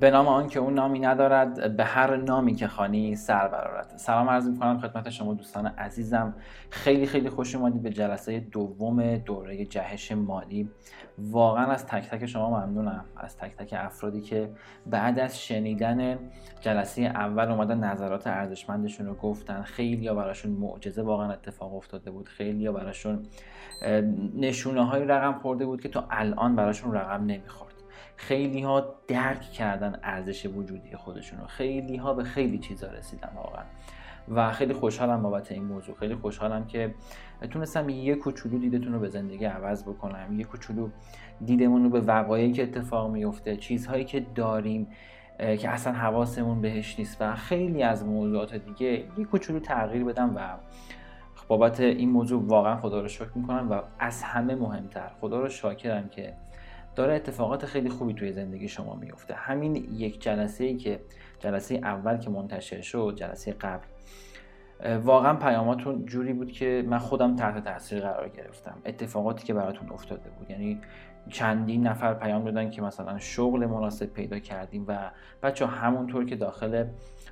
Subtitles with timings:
[0.00, 4.30] به نام آن که اون نامی ندارد به هر نامی که خانی سر برارد سلام
[4.30, 6.34] عرض می‌کنم خدمت شما دوستان عزیزم.
[6.70, 10.70] خیلی خیلی خوش اومدید به جلسه دوم دوره جهش مالی.
[11.18, 13.04] واقعا از تک تک شما ممنونم.
[13.16, 14.50] از تک تک افرادی که
[14.86, 16.18] بعد از شنیدن
[16.60, 19.62] جلسه اول اومدن نظرات ارزشمندشون رو گفتن.
[19.62, 22.28] خیلی ها براشون معجزه واقعا اتفاق افتاده بود.
[22.28, 23.22] خیلی ها براشون
[24.36, 27.69] نشونه های رقم خورده بود که تا الان براشون رقم نمی‌خورد.
[28.20, 33.62] خیلی ها درک کردن ارزش وجودی خودشون رو خیلی ها به خیلی چیزا رسیدن واقعا.
[34.28, 35.96] و خیلی خوشحالم بابت این موضوع.
[35.96, 36.94] خیلی خوشحالم که
[37.50, 40.38] تونستم یه کوچولو دیدتون رو به زندگی عوض بکنم.
[40.38, 40.88] یه کوچولو
[41.44, 44.88] دیدمون رو به وقایعی که اتفاق میفته چیزهایی که داریم
[45.38, 50.56] که اصلا حواسمون بهش نیست و خیلی از موضوعات دیگه یه کوچولو تغییر بدم و
[51.48, 55.10] بابت این موضوع واقعا خدا رو شکر می‌کنم و از همه مهمتر.
[55.20, 56.34] خدا رو شاکرم که
[57.00, 59.34] داره اتفاقات خیلی خوبی توی زندگی شما میفته.
[59.34, 61.00] همین یک جلسه ای که
[61.38, 63.86] جلسه اول که منتشر شد جلسه قبل
[65.04, 68.78] واقعا پیاماتون جوری بود که من خودم تحت تاثیر قرار گرفتم.
[68.84, 70.50] اتفاقاتی که براتون افتاده بود.
[70.50, 70.80] یعنی
[71.28, 75.10] چندین نفر پیام دادن که مثلا شغل مناسب پیدا کردیم و
[75.42, 76.84] بچه همونطور که داخل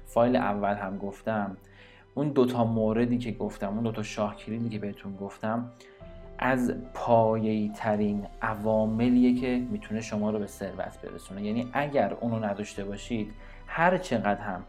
[0.07, 1.57] فایل اول هم گفتم
[2.15, 5.71] اون دوتا موردی که گفتم اون دوتا شاه کلیدی که بهتون گفتم
[6.39, 11.43] از پایه‌ای ترین عواملیه که می‌تونه شما رو به ثروت برسونه.
[11.43, 13.33] یعنی اگر اونو نداشته باشید
[13.67, 14.63] هر چقدر هم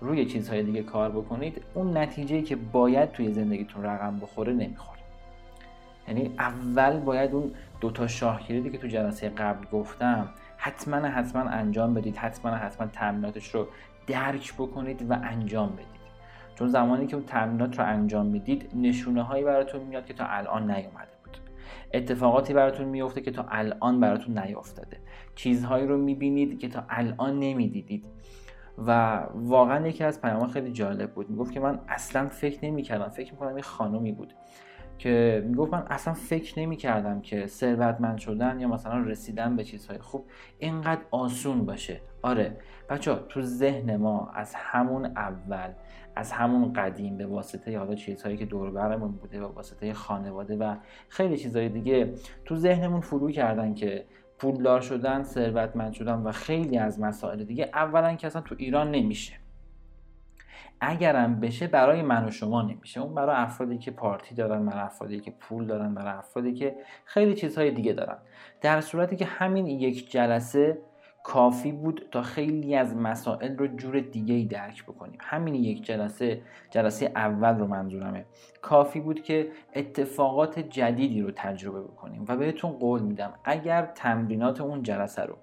[0.00, 5.00] روی چیزهای دیگه کار بکنید اون نتیجه که باید توی زندگیتون رقم بخوره نمی‌خوره.
[6.08, 11.94] یعنی اول باید اون دوتا شاه کلیدی که تو جلسه قبل گفتم حتما حتما انجام
[11.94, 13.66] بدید حتما حتما تمریناتش رو
[14.06, 15.86] درک بکنید و انجام بدید.
[16.54, 20.70] چون زمانی که اون تمرینات رو انجام می‌دید نشونه هایی براتون میاد که تا الان
[20.70, 21.11] نیومده.
[21.94, 24.96] اتفاقاتی براتون میفته که تا الان براتون نیافتاده.
[25.34, 28.04] چیزهایی رو می‌بینید که تا الان نمی‌دیدید.
[28.86, 31.30] و واقعا یکی از پیام خیلی جالب بود.
[31.30, 33.08] می‌گفت که من اصلا فکر نمی‌کردم.
[33.08, 34.34] فکر می‌کنم یه خانومی بود
[34.98, 39.98] که می‌گفت من اصلا فکر نمی کردم که ثروتمند شدن یا مثلا رسیدن به چیزهای
[39.98, 40.24] خوب
[40.58, 42.00] اینقدر آسون باشه.
[42.22, 42.56] آره
[42.88, 45.72] بچه تو ذهن ما از همون اول
[46.16, 50.76] از همون قدیم به واسطه حالا چیزهایی که دور برمون بوده به واسطه خانواده و
[51.08, 52.14] خیلی چیزهای دیگه
[52.44, 54.06] تو ذهنمون فرو کردن که
[54.38, 59.32] پولدار شدن ثروتمند شدن و خیلی از مسائل دیگه اولا که اصلا تو ایران نمیشه.
[60.80, 63.00] اگرم بشه برای من و شما نمیشه.
[63.00, 67.34] اون برای افرادی که پارتی دارن برای افرادی که پول دارن برای افرادی که خیلی
[67.34, 68.18] چیزهای دیگه دارن.
[68.60, 70.78] در صورتی که همین یک جلسه
[71.24, 75.18] کافی بود تا خیلی از مسائل رو جور دیگه ای درک بکنیم.
[75.20, 78.24] همین یک جلسه جلسه اول رو منظورمه.
[78.62, 84.82] کافی بود که اتفاقات جدیدی رو تجربه بکنیم و بهتون قول میدم اگر تمرینات اون
[84.82, 85.36] جلسه رو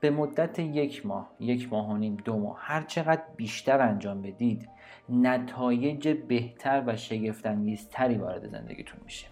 [0.00, 4.68] به مدت یک ماه یک ماه و نیم دو ماه هر چقدر بیشتر انجام بدید
[5.08, 9.26] نتایج بهتر و شگفتانگیزتری وارد زندگیتون میشه.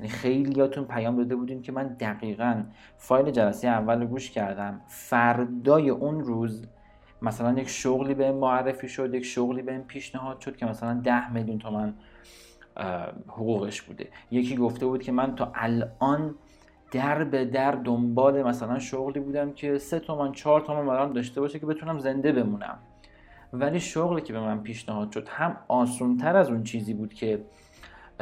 [0.00, 2.62] یعنی خیلیاتون پیام داده بودین که من دقیقا
[2.96, 4.80] فایل جلسه اول رو گوش کردم.
[4.86, 6.66] فردای اون روز
[7.22, 11.58] مثلا یک شغلی به معرفی شد یک شغلی به پیشنهاد شد که مثلا ده میلیون
[11.58, 11.94] تومن
[13.26, 14.08] حقوقش بوده.
[14.30, 16.34] یکی گفته بود که من تا الان
[16.92, 21.58] در به در دنبال مثلا شغلی بودم که سه تومن چهار تومن برام داشته باشه
[21.58, 22.78] که بتونم زنده بمونم.
[23.52, 27.44] ولی شغلی که به من پیشنهاد شد هم آسونتر از اون چیزی بود که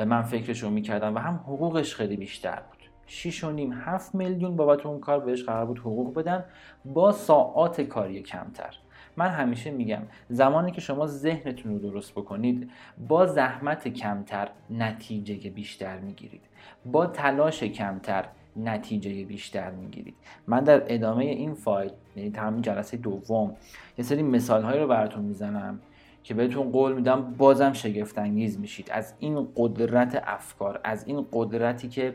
[0.04, 2.78] من فکرش رو می‌کردم و هم حقوقش خیلی بیشتر بود.
[3.06, 6.44] 6 و نیم 7 میلیون بابت اون کار بهش قرار بود حقوق بدن.
[6.84, 8.74] با ساعات کاری کمتر.
[9.16, 12.70] من همیشه میگم زمانی که شما ذهنتون رو درست بکنید
[13.08, 16.42] با زحمت کمتر نتیجه بیشتر می‌گیرید.
[16.86, 18.24] با تلاش کمتر
[18.56, 20.14] نتیجه بیشتر می‌گیرید.
[20.46, 23.56] من در ادامه این فایل یعنی همین جلسه دوم
[23.98, 25.80] یه سری مثال هایی رو براتون می‌زنم.
[26.22, 28.90] که بهتون قول میدم بازم شگفت انگیز میشید.
[28.90, 32.14] از این قدرت افکار از این قدرتی که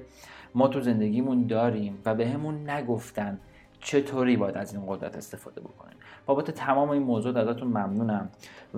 [0.55, 3.39] ما تو زندگیمون داریم و به همون نگفتن
[3.79, 8.29] چطوری باید از این قدرت استفاده بکنیم؟ بابت تمام این موضوع ازتون ممنونم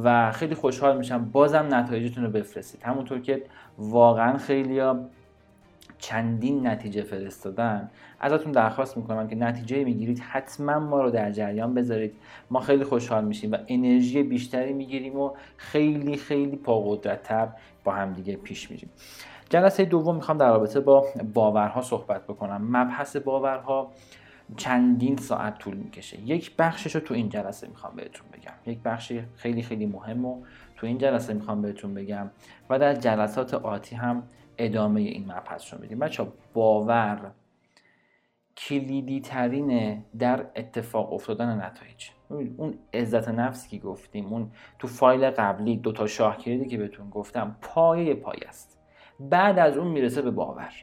[0.03, 2.83] و خیلی خوشحال میشم بازم نتایجتون رو بفرستید.
[2.83, 3.43] همونطور که
[3.77, 4.81] واقعا خیلی
[6.05, 7.89] چندین نتیجه فرستادن.
[8.19, 10.19] ازتون درخواست می‌کنم که نتیجه می‌گیرید.
[10.19, 12.13] حتما ما رو در جریان بذارید.
[12.49, 17.47] ما خیلی خوشحال میشیم و انرژی بیشتری می‌گیریم و خیلی خیلی پاقدرتتر
[17.83, 18.89] با همدیگه پیش میریم.
[19.49, 22.77] جلسه دوم می‌خوام در رابطه با باورها صحبت بکنم.
[22.77, 23.91] مبحث باورها
[24.57, 26.19] چندین ساعت طول می‌کشه.
[26.21, 28.73] یک بخشش رو تو این جلسه می‌خوام بهتون بگم.
[28.73, 30.41] یک بخش خیلی خیلی مهم و
[30.75, 32.29] تو این جلسه می‌خوام بهتون بگم.
[32.69, 34.23] و در جلسات آتی هم
[34.57, 35.99] ادامه این مبحث رو میدیم.
[35.99, 37.31] بچه باور
[38.57, 42.09] کلیدی ترینه در اتفاق افتادن نتایج.
[42.57, 47.57] اون عزت نفسی که گفتیم اون تو فایل قبلی دوتا شاه کلیدی که بهتون گفتم
[47.61, 48.79] پایه پای است.
[49.19, 50.73] بعد از اون می‌رسه به باور.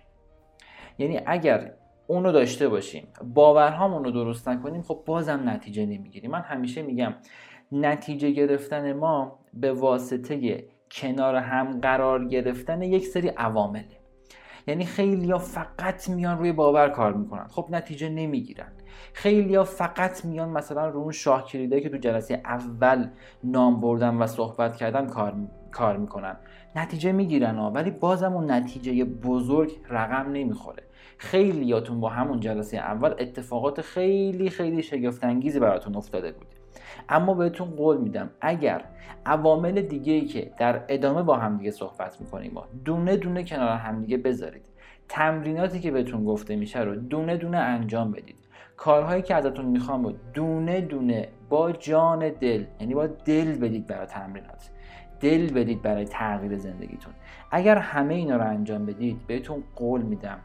[0.98, 1.74] یعنی اگر
[2.06, 6.30] اونو داشته باشیم باورهامون رو درست نکنیم خب بازم نتیجه نمی‌گیریم.
[6.30, 7.14] من همیشه میگم
[7.72, 13.84] نتیجه گرفتن ما به واسطه کنار هم قرار گرفتن یک سری عوامله.
[14.66, 17.48] یعنی خیلی ها فقط میان روی باور کار می‌کنن.
[17.48, 18.72] خب نتیجه نمی‌گیرن.
[19.12, 23.08] خیلی ها فقط میان مثلا رو اون شاه کلیده که تو جلسه اول
[23.44, 25.34] نام بردن و صحبت کردن کار,
[25.70, 26.36] کار می‌کنن.
[26.76, 30.82] نتیجه می‌گیرن ها ولی بازم اون نتیجه بزرگ رقم نمی‌خوره.
[31.18, 36.46] خیلیاتون با همون جلسه اول اتفاقات خیلی خیلی شگفتانگیزی براتون افتاده بود.
[37.08, 38.84] اما بهتون قول میدم اگر
[39.26, 42.52] عوامل دیگه ای که در ادامه با همدیگه صحبت می‌کنیم
[42.84, 44.66] دونه دونه کنار همدیگه بذارید.
[45.08, 48.36] تمریناتی که بهتون گفته میشه رو دونه دونه انجام بدید.
[48.76, 54.06] کارهایی که ازتون می‌خوام رو دونه دونه با جان دل یعنی با دل بدید برای
[54.06, 54.70] تمرینات.
[55.20, 57.12] دل بدید برای تغییر زندگیتون.
[57.50, 60.38] اگر همه اینا رو انجام بدید بهتون قول میدم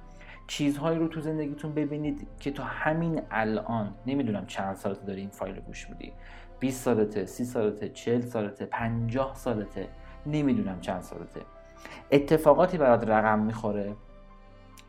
[0.47, 5.55] چیزهایی رو تو زندگیتون ببینید که تا همین الان نمی‌دونم چند سالت داری این فایل
[5.55, 6.13] رو گوش بودی
[6.59, 9.87] 20 سالته 30 سالته 40 سالته 50 سالته
[10.25, 11.41] نمی‌دونم چند سالته.
[12.11, 13.95] اتفاقاتی برات رقم می‌خوره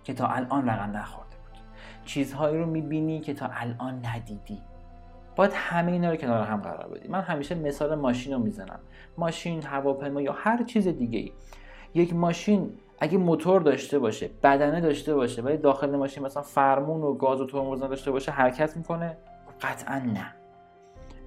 [0.05, 1.61] که تا الان رقم نخورده بود.
[2.05, 4.63] چیزهایی رو می‌بینی که تا الان ندیدی.
[5.37, 7.09] باید همه اینا رو کنار هم قرار بدی.
[7.09, 8.81] من همیشه مثال ماشین رو می‌زنم.
[9.19, 11.33] ماشین هواپیما یا هر چیز دیگه ای
[11.95, 12.71] یک ماشین
[13.01, 17.47] اگه موتور داشته باشه بدنه داشته باشه ولی داخل ماشین مثلا فرمون و گاز و
[17.47, 19.17] ترمز داشته باشه حرکت می‌کنه؟
[19.61, 20.35] قطعا نه.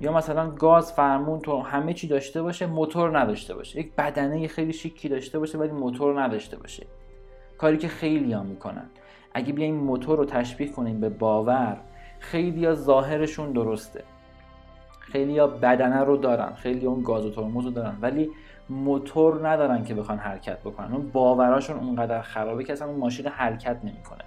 [0.02, 3.80] یا مثلا گاز فرمون تو همه چی داشته باشه موتور نداشته باشه.
[3.80, 6.86] یک بدنه خیلی شیکی داشته باشه ولی موتور نداشته باشه.
[7.58, 8.90] کاری که خیلی ها می‌کنن.
[9.34, 11.78] اگه بیایم موتور رو تشبیه کنیم به باور
[12.20, 14.04] خیلی ها ظاهرشون درسته.
[15.00, 18.30] خیلی ها بدنه رو دارن خیلی اون گاز و ترمز رو دارن ولی
[18.70, 20.94] موتور ندارن که بخوان حرکت بکنن.
[20.94, 24.24] اون باوراشون اونقدر خرابه که اصلا اون ماشین حرکت نمی‌کنه.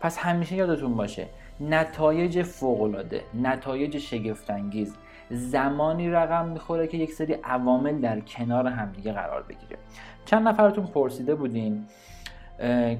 [0.00, 1.26] پس همیشه یادتون باشه
[1.60, 4.96] نتایج فوقالعاده نتایج شگفتانگیز
[5.32, 9.78] زمانی رقم می‌خوره که یک سری عوامل در کنار همدیگه قرار بگیره.
[10.24, 11.86] چند نفرتون پرسیده بودین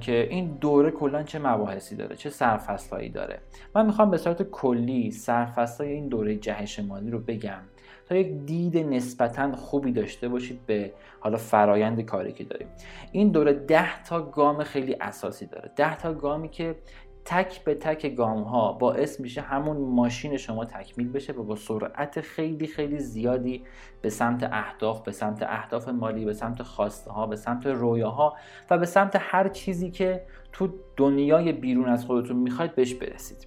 [0.01, 3.41] که این دوره کلا چه مباحثی داره چه سرفصلهایی داره.
[3.75, 7.61] من می‌خوام به صورت کلی سرفصلهای این دوره جهش مالی رو بگم
[8.09, 12.69] تا یک دید نسبتا خوبی داشته باشید به حالا فرایند کاری که داریم.
[13.13, 15.71] این دوره ده تا گام خیلی اساسی داره.
[15.77, 16.77] ده تا گامی که
[17.25, 22.21] تک به تک گام ها باعث میشه همون ماشین شما تکمیل بشه و با سرعت
[22.21, 23.65] خیلی خیلی زیادی
[24.03, 28.37] به سمت اهداف به سمت اهداف مالی به سمت خواسته ها به سمت رویاها
[28.71, 33.47] و به سمت هر چیزی که تو دنیای بیرون از خودتون می‌خواید بهش برسید.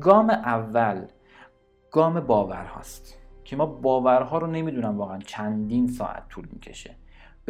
[0.00, 1.06] گام اول
[1.90, 6.99] گام باور هاست که ما باورها رو نمی‌دونم واقعا چندین ساعت طول می‌کشه.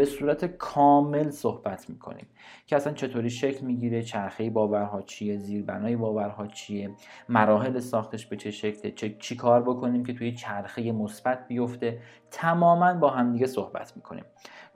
[0.00, 2.26] به صورت کامل صحبت می‌کنیم
[2.67, 6.91] که اصلا چطوری شکل می‌گیره چرخه باورها چیه زیربنای باورها چیه
[7.29, 11.99] مراحل ساختش به چه شکله چه چی کار بکنیم که توی چرخه مثبت بیفته.
[12.31, 14.25] تماما با همدیگه صحبت می‌کنیم.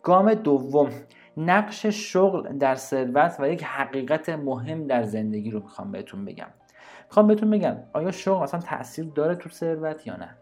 [0.03, 0.91] گام دوم
[1.37, 6.48] نقش شغل در ثروت و یک حقیقت مهم در زندگی رو می‌خوام بهتون بگم.
[7.05, 10.37] می‌خوام بهتون بگم آیا شغل اصلا تاثیر داره تو ثروت یا نه؟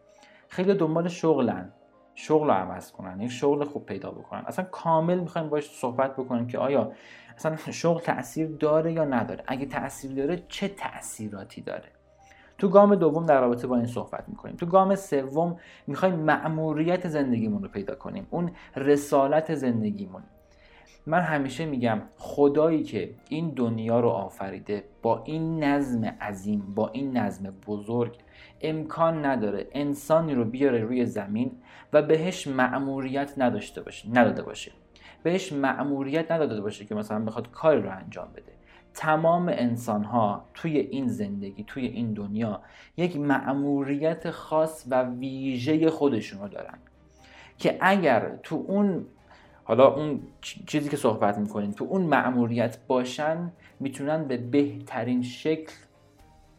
[0.48, 1.72] خیلی دنبال شغلن.
[2.14, 4.42] شغل رو عوض کنن یک شغل خوب پیدا بکنن.
[4.46, 6.92] اصلا کامل می‌خوایم باش صحبت بکنیم که آیا
[7.36, 11.88] اصلا شغل تاثیر داره یا نداره؟ اگه تاثیر داره چه تاثیراتی داره؟
[12.58, 14.56] تو گام دوم در رابطه با این صحبت می‌کنیم.
[14.56, 18.26] تو گام سوم می‌خوایم مأموریت زندگیمون رو پیدا کنیم.
[18.30, 20.22] اون رسالت زندگیمون.
[21.06, 27.16] من همیشه میگم خدایی که این دنیا رو آفریده با این نظم عظیم با این
[27.16, 28.18] نظم بزرگ
[28.62, 31.52] امکان نداره انسانی رو بیاره روی زمین
[31.92, 34.72] و بهش مأموریت نداشته باشه نداده باشه.
[35.22, 38.52] بهش مأموریت نداده باشه که مثلا بخواد کاری رو انجام بده.
[38.94, 42.60] تمام انسان ها توی این زندگی توی این دنیا
[42.96, 46.78] یک مأموریت خاص و ویژه خودشون رو دارن.
[47.58, 49.06] که اگر تو اون
[49.64, 55.72] حالا اون چیزی که صحبت می‌کنین تو اون مأموریت باشن می‌تونن به بهترین شکل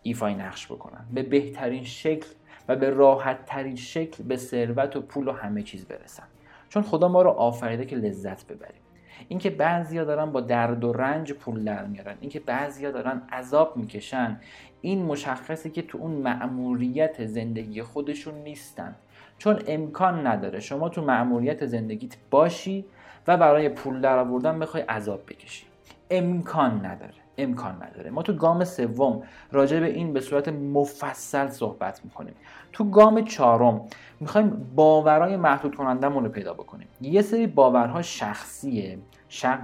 [0.03, 1.05] ایفای نقش بکنن.
[1.13, 2.27] به بهترین شکل
[2.67, 6.23] و به راحت ترین شکل به ثروت و پول و همه چیز برسن.
[6.69, 8.81] چون خدا ما رو آفریده که لذت ببریم.
[9.27, 12.15] اینکه بعضیا دارن با درد و رنج پول در میارن.
[12.21, 14.39] اینکه بعضیا دارن عذاب می‌کشن.
[14.81, 18.95] این مشخصه که تو اون مأموریت زندگی خودشون نیستن.
[19.37, 20.59] چون امکان نداره.
[20.59, 22.85] شما تو مأموریت زندگیت باشی
[23.27, 25.65] و برای پول در آوردن بخوای عذاب بکشی.
[26.11, 27.22] امکان نداره.
[27.37, 28.09] امکان نداره.
[28.09, 32.33] ما تو گام سوم راجع به این به صورت مفصل صحبت می‌کنیم.
[32.71, 33.81] تو گام چهارم
[34.19, 36.87] می‌خوایم باورهای محدود کنندمون رو پیدا بکنیم.
[37.01, 38.97] یه سری باورها شخصیه.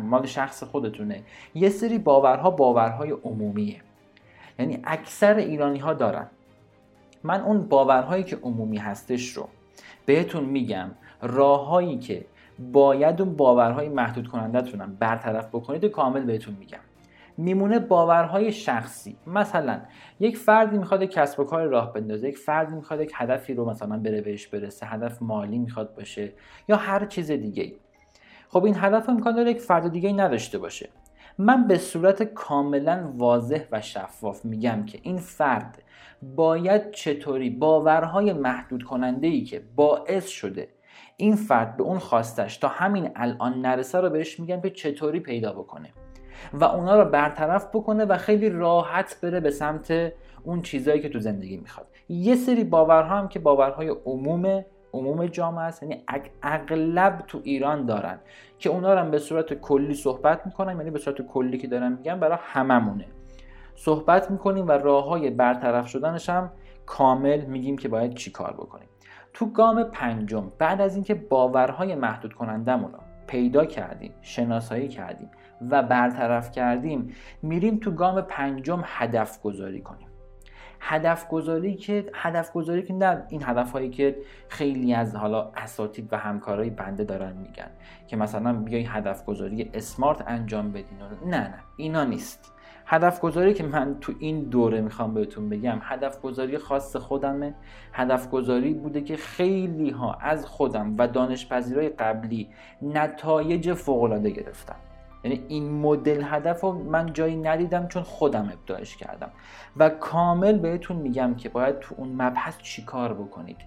[0.01, 1.21] مال شخص خودتونه.
[1.55, 3.81] یه سری باورها باورهای عمومیه.
[4.59, 6.27] یعنی اکثر ایرانی ها دارن.
[7.23, 9.47] من اون باورهایی که عمومی هستش رو
[10.05, 10.91] بهتون میگم.
[11.21, 12.25] راههایی که
[12.71, 16.79] باید اون باورهای محدود کنندتونم برطرف بکنید و کامل بهتون میگم.
[17.39, 19.17] میمونه باورهای شخصی.
[19.27, 19.81] مثلا
[20.19, 23.97] یک فردی می‌خواد کسب و کار راه بندازه یک فردی می‌خواد یک هدفی رو مثلا
[23.97, 26.33] بره بهش برسه هدف مالی می‌خواد باشه
[26.67, 27.73] یا هر چیز دیگه
[28.49, 30.89] خب این هدف امکان داره یک فرد دیگه نداشته باشه.
[31.37, 35.83] من به صورت کاملا واضح و شفاف میگم که این فرد
[36.35, 40.67] باید چطوری باورهای محدود کننده ای که باعث شده
[41.17, 45.53] این فرد به اون خواستش تا همین الان نرسه رو بهش میگم که چطوری پیدا
[45.53, 45.89] بکنه.
[46.53, 51.19] و اونا رو برطرف بکنه و خیلی راحت بره به سمت اون چیزهایی که تو
[51.19, 51.87] زندگی می‌خواد.
[52.09, 56.03] یه سری باورها هم که باورهای عموم عموم جامعه است یعنی
[56.43, 58.19] اغلب تو ایران دارن
[58.59, 61.91] که اونا رو هم به صورت کلی صحبت می‌کنم یعنی به صورت کلی که دارم
[61.91, 63.05] میگم برای هممونه.
[63.75, 66.51] صحبت می‌کنیم و راه های برطرف شدنش هم
[66.85, 68.89] کامل میگیم که باید چی کار بکنیم.
[69.33, 75.83] تو گام پنجم بعد از اینکه باورهای محدود کنندمون رو پیدا کردیم شناسایی کردیم و
[75.83, 80.07] برطرف کردیم میریم تو گام پنجم هدف گذاری کنیم.
[80.79, 84.15] هدف گذاری که هدف گذاری که نه این هدف هایی که
[84.49, 87.69] خیلی از حالا اساتید و همکارای بنده دارن میگن
[88.07, 92.53] که مثلا بیای هدف گذاری اسمارت انجام بدین نه نه اینا نیست.
[92.85, 97.55] هدف گذاری که من تو این دوره می‌خوام بهتون بگم هدف گذاری خاص خودمه.
[97.93, 102.49] هدف گذاری بوده که خیلی ها از خودم و دانشپذیرای قبلی
[102.81, 104.75] نتایج فوق العاده گرفتم
[105.23, 109.31] یعنی این مدل هدف رو من جایی ندیدم چون خودم ابداعش کردم.
[109.77, 113.57] و کامل بهتون میگم که باید تو اون مبحث چیکار بکنید؟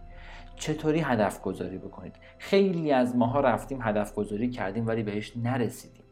[0.56, 6.02] چطوری هدف گذاری بکنید؟ خیلی از ماها رفتیم هدف گذاری کردیم ولی بهش نرسیدیم.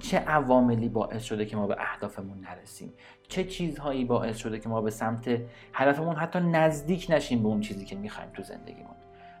[0.00, 2.92] چه عواملی باعث شده که ما به اهدافمون نرسیم؟
[3.28, 5.40] چه چیزهایی باعث شده که ما به سمت
[5.72, 8.94] هدفمون حتی نزدیک نشیم به اون چیزی که می‌خوایم تو زندگیمون؟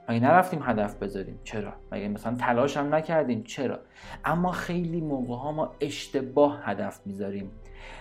[0.08, 3.78] مگه نرفتیم هدف بذاریم؟ چرا؟ مگه مثلا تلاش هم نکردیم؟ چرا؟
[4.24, 7.50] اما خیلی موقع ها ما اشتباه هدف می‌ذاریم.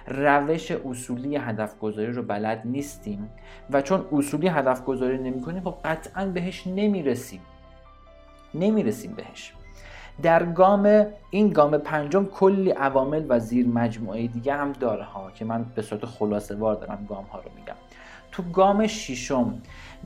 [0.07, 3.29] روش اصولی هدف گذاری رو بلد نیستیم
[3.69, 7.41] و چون اصولی هدف گذاری نمی کنیم خب قطعا بهش نمی‌رسیم.
[8.53, 9.53] نمی‌رسیم بهش.
[10.21, 15.45] در گام این گام پنجم کلی عوامل و زیر مجموعه دیگه هم داره ها که
[15.45, 17.75] من به صورت خلاصه وار دارم گام ها رو میگم.
[18.37, 19.61] تو گام ششم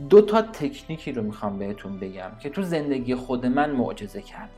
[0.09, 4.51] دو تا تکنیکی رو می‌خوام بهتون بگم که تو زندگی خود من معجزه کرده.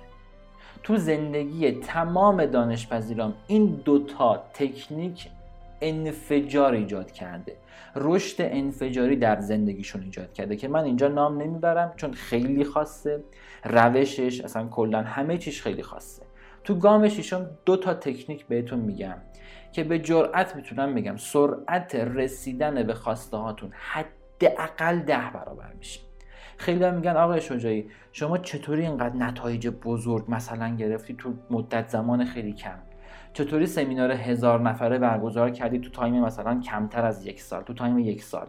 [0.83, 5.29] تو زندگی تمام دانشپذیرام این دوتا تکنیک
[5.81, 7.55] انفجار ایجاد کرده.
[7.95, 13.23] رشد انفجاری در زندگیشون ایجاد کرده که من اینجا نام نمی‌برم چون خیلی خاصه.
[13.63, 16.23] روشش اصلا کلا همه چیش خیلی خاصه.
[16.63, 19.17] تو گام ششم دو تا تکنیک بهتون میگم.
[19.73, 25.99] که به جرأت می‌تونم بگم سرعت رسیدن به خواسته هاتون حداقل ده برابر میشه.
[26.57, 32.25] خیلی هم میگن آقای شجاعی شما چطوری اینقدر نتایج بزرگ مثلا گرفتی تو مدت زمان
[32.25, 32.79] خیلی کم؟
[33.33, 37.99] چطوری سمینار هزار نفره برگزار کردی تو time مثلا کمتر از یک سال تو time
[37.99, 38.47] یک سال؟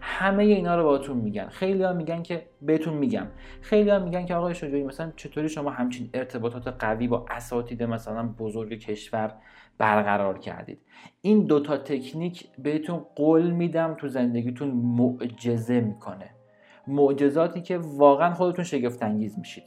[0.00, 1.48] همه اینا رو بهتون میگن.
[1.48, 3.26] خیلی ها میگن که بهتون میگم.
[3.60, 8.22] خیلی ها میگن که آقای شجاعی مثلا چطوری شما همچین ارتباطات قوی با اساتید مثلا
[8.22, 9.34] بزرگ کشور
[9.78, 10.80] برقرار کردید.
[11.20, 16.30] این دوتا تکنیک بهتون قول میدم تو زندگیتون معجزه می‌کنه.
[16.86, 19.64] معجزاتی که واقعا خودتون شگفت انگیز میشید.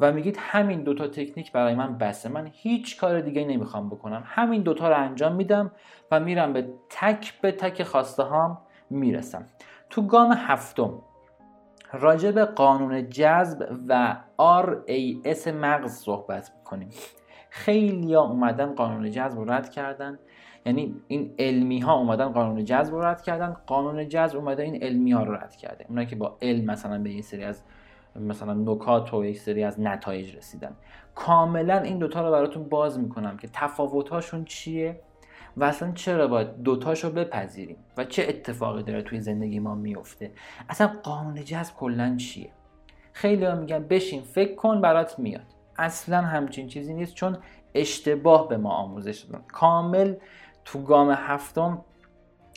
[0.00, 2.28] و میگید همین دوتا تکنیک برای من بسه.
[2.28, 4.22] من هیچ کار دیگه نمی‌خوام بکنم.
[4.26, 5.72] همین دوتا رو انجام میدم
[6.10, 8.58] و میرم به تک به تک خواسته هام
[8.90, 9.46] می‌رسم.
[9.90, 11.02] تو گام هفتم
[11.92, 16.88] راجع به قانون جذب و RAS مغز صحبت می‌کنیم.
[17.54, 20.18] خیلی ها اومدن قانون جذب رو رد کردن.
[20.66, 23.56] یعنی این علمی ها اومدن قانون جذب رو رد کردن.
[23.66, 25.84] قانون جذب اومده این علمی ها رو رد کرده.
[25.88, 27.62] اونایی که با علم مثلا به یه سری از
[28.16, 30.76] مثلا نکات و یک سری از نتایج رسیدن.
[31.14, 35.00] کاملا این دوتا رو براتون باز می‌کنم که تفاوتهاشون چیه
[35.56, 40.30] و اصلا چرا باید دوتاشو بپذیریم و چه اتفاقی داره توی زندگی ما میفته
[40.68, 42.50] اصلا قانون جذب کلا چیه؟
[43.12, 45.53] خیلی ها میگن بشین فکر کن برات میاد.
[45.78, 47.38] اصلا همچین چیزی نیست چون
[47.74, 49.44] اشتباه به ما آموزش دادن.
[49.48, 50.14] کامل
[50.64, 51.84] تو گام هفتم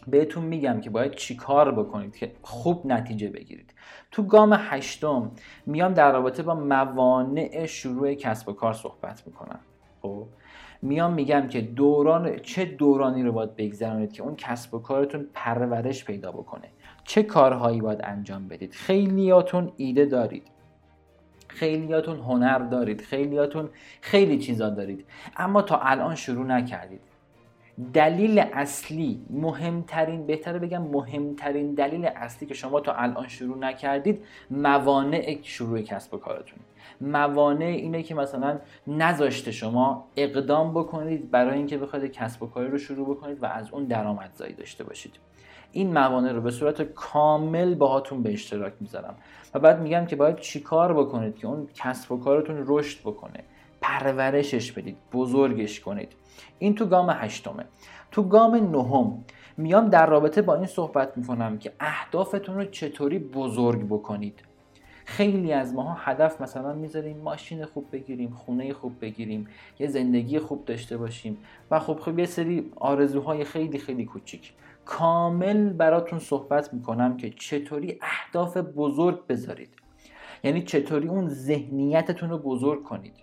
[0.08, 3.74] بهتون میگم که باید چیکار بکنید که خوب نتیجه بگیرید.
[4.12, 5.32] تو گام هشتم
[5.66, 9.60] میام در رابطه با موانع شروع کسب و کار صحبت می‌کنم.
[10.02, 10.28] خب؟
[10.82, 16.06] میام میگم که دوران چه دورانی رو باید بگذرونید که اون کسب و کارتون پرورش
[16.06, 16.68] پیدا بکنه.
[17.04, 20.57] چه کارهایی باید انجام بدید؟ خیلیاتون ایده دارید.
[21.48, 23.70] خیلیاتون هنر دارید خیلیاتون
[24.02, 25.06] خیلی چیزا دارید.
[25.38, 27.02] اما تا الان شروع نکردید.
[27.94, 35.38] دلیل اصلی مهمترین بهتره بگم مهمترین دلیل اصلی که شما تا الان شروع نکردید موانع
[35.44, 36.60] شروع کسب و کارتون.
[37.02, 42.78] موانع اینه که مثلا نذاشته شما اقدام بکنید برای اینکه بخواید کسب و کاری رو
[42.78, 45.16] شروع بکنید و از اون درآمدزایی داشته باشید.
[45.72, 49.16] این موانع رو به صورت کامل باهاتون به اشتراک می‌ذارم.
[49.54, 53.44] و بعد میگم که باید چیکار بکنید که اون کسب و کارتون رشد بکنه.
[53.82, 56.12] پرورشش بدید بزرگش کنید.
[56.60, 57.66] این تو گام هشتمه.
[58.12, 59.24] تو گام نهم
[59.58, 64.40] میام در رابطه با این صحبت می‌کنم که اهدافتون رو چطوری بزرگ بکنید.
[65.06, 69.48] خیلی از ماها هدف مثلا می‌ذاریم ماشین خوب بگیریم خونه خوب بگیریم
[69.80, 71.38] یه زندگی خوب داشته باشیم.
[71.72, 74.54] و خب خب یه سری آرزوهای خیلی خیلی کوچیک.
[74.88, 79.70] کامل براتون صحبت می‌کنم که چطوری اهداف بزرگ بذارید.
[80.44, 83.14] یعنی چطوری اون ذهنیتتون رو بزرگ کنید.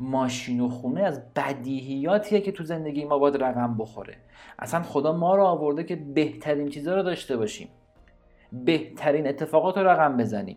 [0.00, 4.16] ماشین و خونه از بدیهیاتیه که تو زندگی ما باید رقم بخوره.
[4.58, 7.68] اصلا خدا ما رو آورده که بهترین چیزا رو داشته باشیم.
[8.52, 10.56] بهترین اتفاقات رو رقم بزنیم.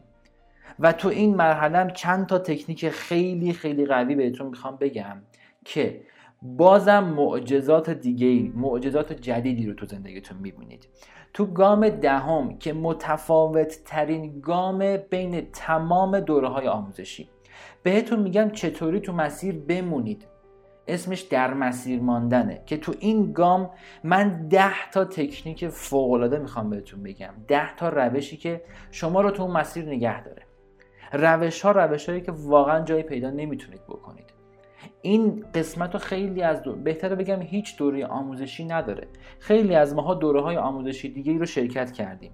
[0.79, 5.17] و تو این مرحله چند تا تکنیک خیلی خیلی قوی بهتون می‌خوام بگم
[5.65, 6.01] که
[6.45, 10.87] بازم معجزات دیگه معجزات جدیدی رو تو زندگیتون می‌بینید.
[11.33, 17.29] تو گام دهم که متفاوت ترین گام بین تمام دوره های آموزشی.
[17.83, 20.27] بهتون میگم چطوری تو مسیر بمونید.
[20.87, 22.63] اسمش در مسیر ماندنه.
[22.65, 23.69] که تو این گام
[24.03, 27.33] من ده تا تکنیک فوقالعاده می‌خوام بهتون بگم.
[27.47, 30.43] ده تا روشی که شما رو تو اون مسیر نگه داره.
[31.13, 34.32] روش ها روش هایی که واقعا جایی پیدا نمی‌تونید بکنید.
[35.01, 39.07] این قسمت رو خیلی از دور بهتره بگم هیچ دوره آموزشی نداره.
[39.39, 42.31] خیلی از ماها دوره های آموزشی دیگه ای رو شرکت کردیم.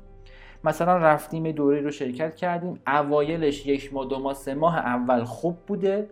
[0.64, 2.82] مثلا رفتیم دوره رو شرکت کردیم.
[2.88, 6.10] اوایلش یک ماه دو ماه سه ماه اول خوب بوده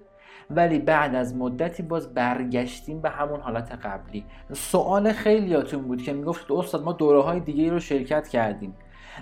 [0.49, 4.25] ولی بعد از مدتی باز برگشتیم به همون حالت قبلی.
[4.53, 8.75] سوال خیلیاتون بود که می‌گفت استاد ما دوره های دیگه رو شرکت کردیم.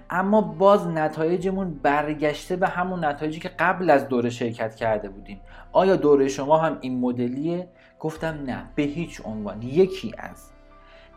[0.10, 5.42] اما باز نتایجمون برگشته به همون نتایجی که قبل از دوره شرکت کرده بودیم.
[5.72, 7.68] آیا دوره شما هم این مدلیه؟
[8.00, 9.62] گفتم نه به هیچ عنوان.
[9.62, 10.52] یکی از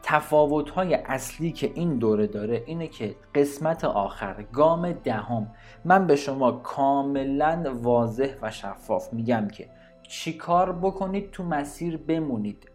[0.02, 5.50] تفاوت های اصلی که این دوره داره اینه که قسمت آخر گام دهم
[5.84, 9.68] من به شما کاملا واضح و شفاف میگم که
[10.02, 12.68] چیکار بکنید تو مسیر بمونید.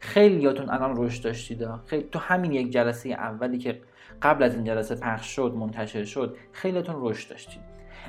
[0.00, 3.80] خیلی یاتون الان رشد داشتید خیلی تو همین یک جلسه اولی که
[4.22, 7.62] قبل از این جلسه پخش شد منتشر شد خیلیتون رشد داشتید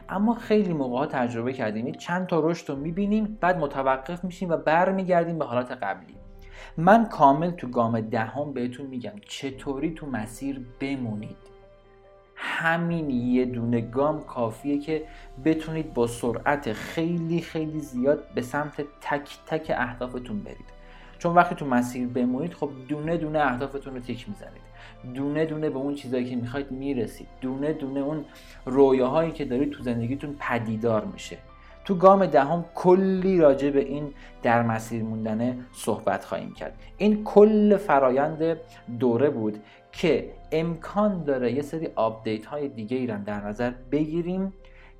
[0.09, 5.39] اما خیلی موقع تجربه کردیم چند تا رشد رو می‌بینیم بعد متوقف میشیم و برمیگردیم
[5.39, 6.15] به حالت قبلی.
[6.77, 11.37] من کامل تو گام دهم بهتون میگم چطوری تو مسیر بمونید.
[12.35, 15.05] همین یه دونه گام کافیه که
[15.45, 20.79] بتونید با سرعت خیلی خیلی زیاد به سمت تک تک اهدافتون برید.
[21.17, 24.68] چون وقتی تو مسیر بمونید خب دونه دونه اهدافتون رو تیک می‌زنید.
[25.13, 27.27] دونه دونه به اون چیزایی که می‌خواید می‌رسید.
[27.41, 28.25] دونه دونه اون
[28.65, 31.37] رویاهایی که دارید تو زندگیتون پدیدار میشه.
[31.85, 36.73] تو گام دهم کلی راجع به این در مسیر موندنه صحبت خواهیم کرد.
[36.97, 38.57] این کل فرایند
[38.99, 39.59] دوره بود
[39.91, 44.53] که امکان داره یه سری آپدیت های دیگه ای در نظر بگیریم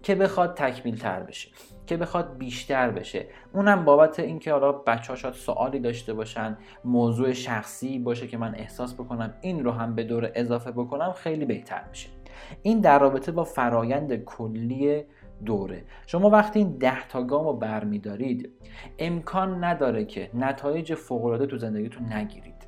[0.04, 1.50] که بخواد تکمیل تر بشه.
[1.90, 3.26] که بخواد بیشتر بشه.
[3.54, 8.94] اونم بابت اینکه حالا بچه شاید سوالی داشته باشن موضوع شخصی باشه که من احساس
[8.94, 12.10] بکنم این رو هم به دور اضافه بکنم خیلی بهتر میشه.
[12.62, 15.04] این در رابطه با فرایند کلی
[15.46, 15.84] دوره.
[16.06, 18.52] شما وقتی این ده تا گام رو برمیدارید
[19.00, 22.59] امکان نداره که نتایج فوقالعاده تو زندگیتون نگیرید.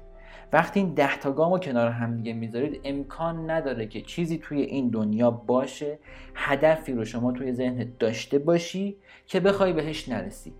[0.53, 4.61] وقتی این ده تا گام رو کنار هم دیگه می‌ذارید امکان نداره که چیزی توی
[4.61, 5.99] این دنیا باشه
[6.35, 10.53] هدفی رو شما توی ذهنت داشته باشی که بخوای بهش نرسی.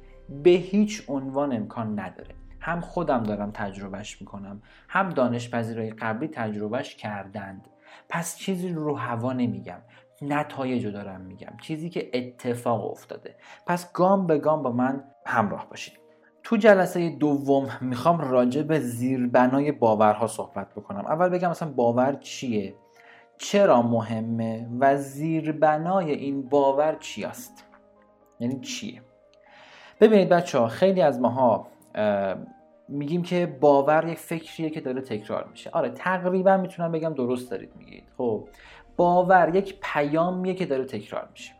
[0.44, 2.36] به هیچ عنوان امکان نداره.
[2.60, 7.68] هم خودم دارم تجربهش می‌کنم هم دانش پذیرای قبلی تجربهش کردند.
[8.10, 9.80] پس چیزی رو هوا نمیگم
[10.22, 11.54] نتایج رو دارم میگم.
[11.62, 13.36] چیزی که اتفاق افتاده.
[13.68, 16.01] پس گام به گام با من همراه باشید.
[16.44, 21.06] تو جلسه دوم می‌خوام راجع به زیربنای باورها صحبت بکنم.
[21.06, 22.76] اول بگم مثلا باور چیه؟
[23.38, 27.66] چرا مهمه و زیربنای این باور چی است
[28.40, 29.02] یعنی چیه؟
[30.00, 31.68] ببینید بچه ها خیلی از ماها
[32.88, 35.70] میگیم که باور یک فکریه که داره تکرار میشه.
[35.70, 38.04] آره تقریبا می‌تونم بگم درست دارید میگید.
[38.18, 38.48] خب
[38.98, 41.52] باور یک پیامیه که داره تکرار میشه.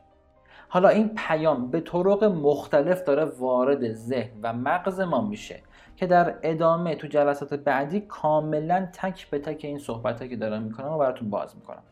[0.74, 5.60] حالا این پیام به طرق مختلف داره وارد ذهن و مغز ما میشه
[5.96, 10.92] که در ادامه تو جلسات بعدی کاملا تک به تک این صحبت که دارم می‌کنم
[10.92, 11.84] و براتون باز می‌کنم.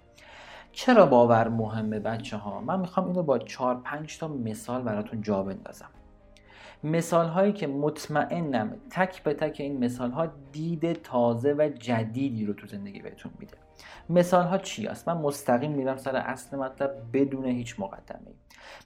[0.71, 5.43] چرا باور مهمه بچه ها من می‌خوام اینو با 4 5 تا مثال براتون جا
[5.43, 5.89] بندازم.
[6.83, 12.53] مثال هایی که مطمئنم تک به تک این مثال ها دید تازه و جدیدی رو
[12.53, 13.57] تو زندگی بهتون میده.
[14.09, 18.31] مثال ها چی است من مستقیم میرم سر اصل مطلب بدون هیچ مقدمه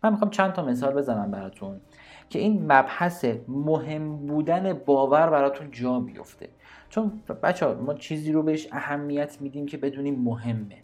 [0.03, 1.81] من می‌خوام چند تا مثال بزنم براتون
[2.29, 6.49] که این مبحث مهم بودن باور براتون جا بیفته
[6.89, 10.77] چون بچه ما چیزی رو بهش اهمیت میدیم که بدونیم مهمه.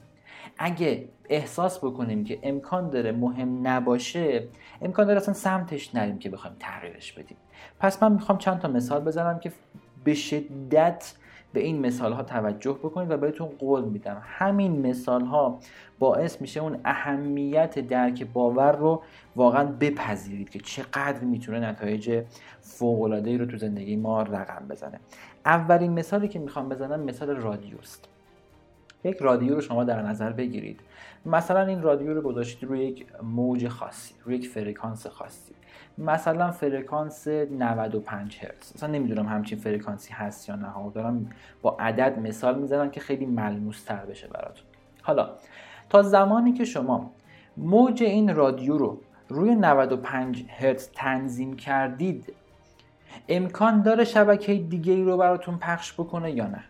[0.58, 4.48] اگه احساس بکنیم که امکان داره مهم نباشه
[4.82, 7.38] امکان داره اصلا سمتش نریم که بخوایم تغییرش بدیم.
[7.80, 9.52] پس من می‌خوام چند تا مثال بزنم که
[10.04, 11.14] به شدت
[11.54, 14.22] به این مثال ها توجه بکنید و بهتون قول میدم.
[14.24, 15.60] همین مثال ها
[16.00, 19.02] باعث میشه اون اهمیت درک باور رو
[19.36, 22.24] واقعا بپذیرید که چقدر می‌تونه نتایج
[22.62, 25.00] فوق العاده رو تو زندگی ما رقم بزنه.
[25.46, 28.06] اولین مثالی که می‌خوام بزنم مثال رادیوست.
[29.04, 30.80] یک رادیو رو شما در نظر بگیرید.
[31.26, 35.54] مثلا این رادیو رو گذاشتید روی یک موج خاصی روی یک فرکانس خاصی.
[36.00, 38.76] مثلا فرکانس 95 هرتز.
[38.76, 40.92] مثلا نمی‌دونم همچین فرکانسی هست یا نه.
[40.94, 41.30] دارم
[41.62, 44.66] با عدد مثال می‌زنم که خیلی ملموس تر بشه براتون.
[45.02, 45.30] حالا
[45.90, 47.12] تا زمانی که شما
[47.58, 52.34] موج این رادیو رو روی 95 هرتز تنظیم کردید
[53.30, 56.64] امکان داره شبکه دیگه ای رو براتون پخش بکنه یا نه؟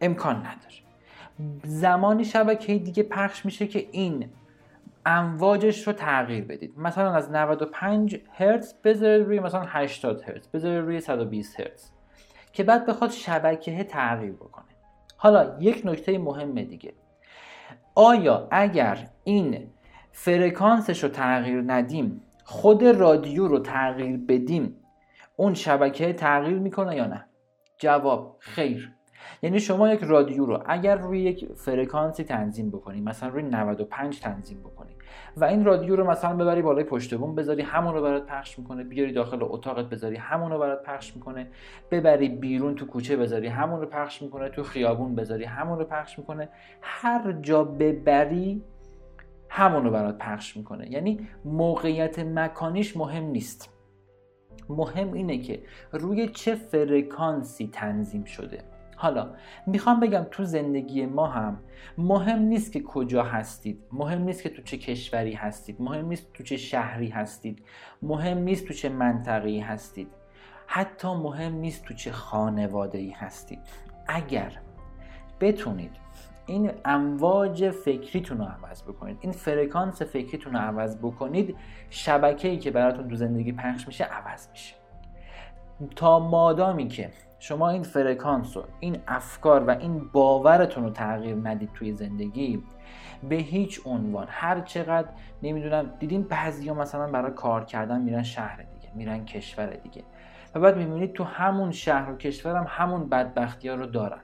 [0.00, 0.74] امکان نداره.
[1.64, 4.28] زمانی شبکه دیگه پخش میشه که این
[5.10, 6.78] امواجش رو تغییر بدید.
[6.78, 11.90] مثلا از 95 هرتز بذارید روی مثلا 80 هرتز بذارید روی 120 هرتز
[12.52, 14.64] که بعد بخواد شبکه تغییر بکنه.
[15.16, 16.92] حالا یک نکته مهم دیگه.
[17.94, 19.70] آیا اگر این
[20.12, 24.76] فرکانسش رو تغییر ندیم خود رادیو رو تغییر بدیم
[25.36, 27.24] اون شبکه تغییر می‌کنه یا نه؟
[27.78, 28.97] جواب خیر.
[29.42, 34.60] یعنی شما یک رادیو رو اگر روی یک فرکانسی تنظیم بکنی مثلا روی 95 تنظیم
[34.60, 34.92] بکنی
[35.36, 38.84] و این رادیو رو مثلا ببری بالای پشت بوم بذاری همون رو برات پخش می‌کنه
[38.84, 41.46] بیاری داخل اتاقت بذاری همون رو برات پخش می‌کنه
[41.90, 46.18] ببری بیرون تو کوچه بذاری همون رو پخش می‌کنه تو خیابون بذاری همون رو پخش
[46.18, 46.48] می‌کنه
[46.82, 48.62] هر جا ببری
[49.48, 50.92] همون رو برات پخش می‌کنه.
[50.92, 53.74] یعنی موقعیت مکانیش مهم نیست.
[54.68, 55.62] مهم اینه که
[55.92, 58.77] روی چه فرکانسی تنظیم شده.
[59.00, 59.34] حالا
[59.66, 61.60] می‌خوام بگم تو زندگی ما هم
[61.98, 66.42] مهم نیست که کجا هستید مهم نیست که تو چه کشوری هستید مهم نیست تو
[66.42, 67.62] چه شهری هستید
[68.02, 70.08] مهم نیست تو چه منطقه‌ای هستید
[70.66, 73.58] حتی مهم نیست تو چه خانواده ای هستید.
[74.08, 74.52] اگر
[75.40, 75.90] بتونید
[76.46, 81.56] این امواج فکریتون رو عوض بکنید این فرکانس فکریتون رو عوض بکنید
[81.90, 84.74] شبکه‌ای که براتون تو زندگی پخش میشه عوض میشه.
[85.96, 91.70] تا مادامی که شما این فرکانس و این افکار و این باورتون رو تغییر ندید
[91.74, 92.62] توی زندگی
[93.28, 94.26] به هیچ عنوان.
[94.30, 95.08] هر چقدر
[95.42, 100.02] نمی‌دونم دیدین بعضی مثلا برای کار کردن میرن شهر دیگه میرن کشور دیگه.
[100.54, 104.20] و بعد می‌بینید تو همون شهر و کشور هم همون بدبختی ها رو دارن.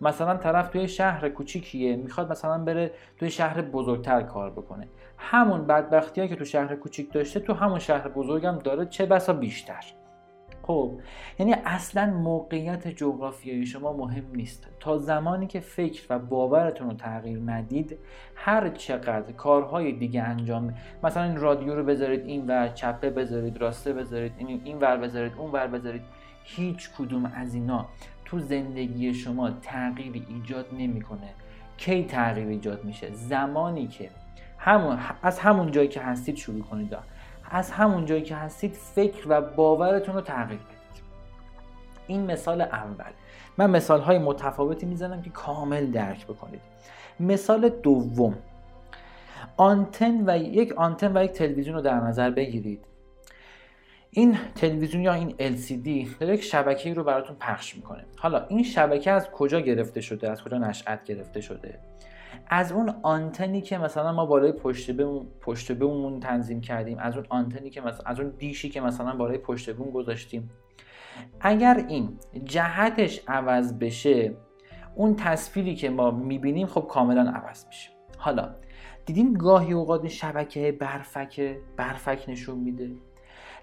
[0.00, 4.88] مثلا طرف توی شهر کوچیکیه می‌خواد مثلا بره توی شهر بزرگتر کار بکنه.
[5.18, 9.84] همون بدبختی که تو شهر کوچیک داشته تو همون شهر بزرگم داره چه بسا بیشتر.
[10.62, 11.00] خب
[11.38, 14.66] یعنی اصلا موقعیت جغرافیایی شما مهم نیست.
[14.80, 17.98] تا زمانی که فکر و باورتون رو تغییر ندید
[18.34, 23.92] هر چقدر کارهای دیگه انجام مثلا این رادیو رو بذارید این ور چپه بذارید راسته
[23.92, 26.02] بذارید این این ور بذارید اون ور بذارید
[26.44, 27.86] هیچ کدوم از اینا
[28.24, 31.28] تو زندگی شما تغییری ایجاد نمی‌کنه.
[31.76, 34.10] کی تغییر ایجاد میشه؟ زمانی که
[34.58, 36.96] همون از همون جایی که هستید شروع کنید.
[37.52, 41.02] از همون جایی که هستید فکر و باورتون رو تغییر بدید.
[42.06, 43.12] این مثال اول.
[43.58, 46.60] من مثال های متفاوتی می‌زنم که کامل درک بکنید.
[47.20, 48.38] مثال دوم.
[49.56, 52.84] آنتن و یک آنتن و یک تلویزیون رو در نظر بگیرید.
[54.10, 58.04] این تلویزیون یا این LCD داره یک شبکه رو براتون پخش می‌کنه.
[58.16, 61.78] حالا این شبکه از کجا گرفته شده؟ از کجا نشأت گرفته شده؟
[62.46, 67.26] از اون آنتنی که مثلا ما بالای پشت بوم پشت بوممون تنظیم کردیم از اون
[67.28, 70.50] آنتنی که مثلا از اون دیشی که مثلا بالای پشت بوم گذاشتیم.
[71.40, 74.34] اگر این جهتش عوض بشه
[74.94, 77.90] اون تصویری که ما می‌بینیم خب کاملا عوض میشه.
[78.18, 78.54] حالا
[79.06, 82.90] دیدیم گاهی اوقات شبکه برفک برفک نشون میده؟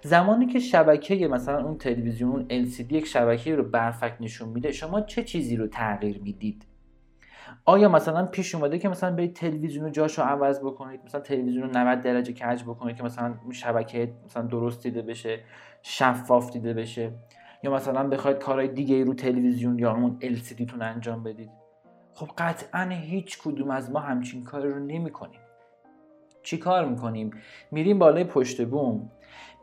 [0.02, 5.00] زمانی که شبکه مثلا اون تلویزیون اون LCD یک شبکه رو برفک نشون میده شما
[5.00, 6.69] چه چیزی رو تغییر می‌دید؟
[7.64, 11.78] آیا مثلا پیش اومده که مثلا برید تلویزیون رو جاشو عوض بکنید؟ مثلا تلویزیون رو
[11.78, 15.40] 90 درجه کج بکنید که مثلا شبکه مثلا درست دیده بشه
[15.82, 17.12] شفاف دیده بشه؟
[17.62, 21.50] یا مثلا بخواید کارهای دیگه رو تلویزیون یا اون LCD تون انجام بدید؟
[22.14, 25.40] خب قطعا هیچ کدوم از ما همچین کاری رو نمی کنیم
[26.42, 27.30] چی کار می‌کنیم؟
[27.70, 29.10] میریم بالای پشت بوم.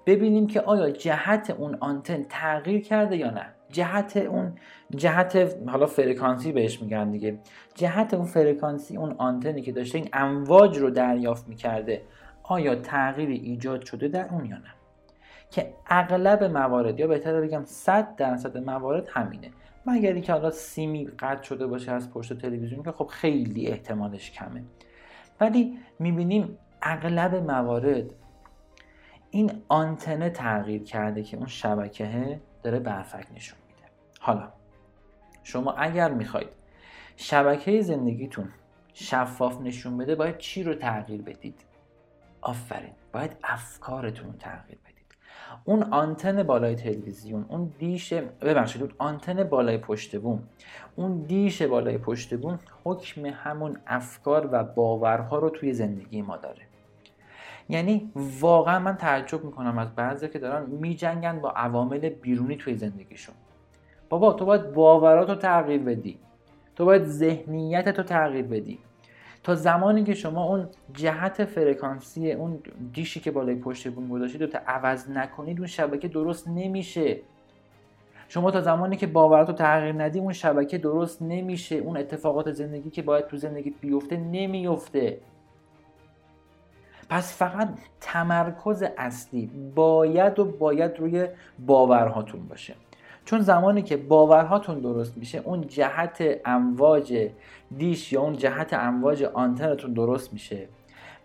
[0.06, 3.54] ببینیم که آیا جهت اون آنتن تغییر کرده یا نه.
[3.72, 4.54] جهت اون
[4.96, 7.40] جهت حالا فرکانسی بهش میگن دیگه.
[7.76, 12.02] جهت اون فرکانسی اون آنتنی که داشته این امواج رو دریافت می‌کرده
[12.44, 14.74] آیا تغییری ایجاد شده در اون یا نه؟
[15.52, 19.52] که اغلب موارد یا بهتر بگم 100 درصد موارد همینه.
[19.86, 24.64] مگر اینکه حالا سیمی قطع شده باشه از پشت تلویزیون که خب خیلی احتمالش کمه.
[25.42, 28.06] ولی می‌بینیم اغلب موارد
[29.32, 33.90] این آنتنه تغییر کرده که اون شبکه داره برفک نشون میده.
[34.20, 34.52] حالا
[35.44, 36.50] شما اگر می‌خواید
[37.16, 38.50] شبکه زندگیتون
[38.94, 41.62] شفاف نشون بده باید چی رو تغییر بدید؟
[42.42, 45.06] آفرین باید افکارتون تغییر بدید.
[45.66, 50.44] اون آنتن بالای تلویزیون اون دیش ببخشید اون آنتن بالای پشت بوم
[50.96, 56.67] اون دیش بالای پشت بوم حکم همون افکار و باورها رو توی زندگی ما داره.
[57.70, 63.36] یعنی واقعا من تعجب می‌کنم از بعضی که دارن میجنگن با عوامل بیرونی توی زندگیشون.
[64.10, 66.20] بابا تو باید باورات رو تغییر بدی.
[66.76, 68.80] تو باید ذهنیت رو تغییر بدی.
[69.44, 72.60] تا زمانی که شما اون جهت فرکانسی اون
[72.94, 77.20] دیشی که بالای پشت بون گذاشتید رو عوض نکنید اون شبکه درست نمیشه.
[78.30, 81.76] شما تا زمانی که باورات رو تغییر ندی اون شبکه درست نمیشه.
[81.76, 85.20] اون اتفاقات زندگی که باید تو زندگی بیفته نمیفته.
[87.10, 87.70] پس فقط
[88.02, 91.28] تمرکز اصلی باید و باید روی
[91.60, 92.76] باورهاتون باشه.
[93.26, 97.30] چون زمانی که باورهاتون درست میشه اون جهت امواج
[97.78, 100.68] دیش یا اون جهت امواج آنتنتون درست میشه.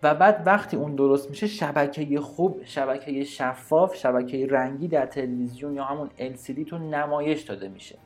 [0.02, 5.84] و بعد وقتی اون درست میشه شبکه خوب شبکه شفاف شبکه رنگی در تلویزیون یا
[5.84, 7.98] همون LCD تون نمایش داده میشه.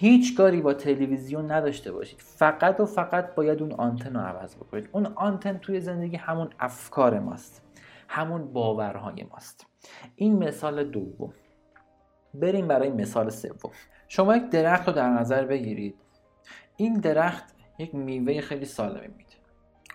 [0.00, 2.20] هیچ کاری با تلویزیون نداشته باشید.
[2.20, 4.88] فقط و فقط باید اون آنتن رو عوض بکنید.
[4.92, 7.62] اون آنتن توی زندگی همون افکار ماست.
[8.08, 9.66] همون باورهای ماست.
[10.16, 11.32] این مثال دوم.
[12.34, 13.72] بریم برای مثال سوم.
[14.08, 15.94] شما یک درخت رو در نظر بگیرید.
[16.76, 17.44] این درخت
[17.78, 19.36] یک میوه خیلی سالمی میده.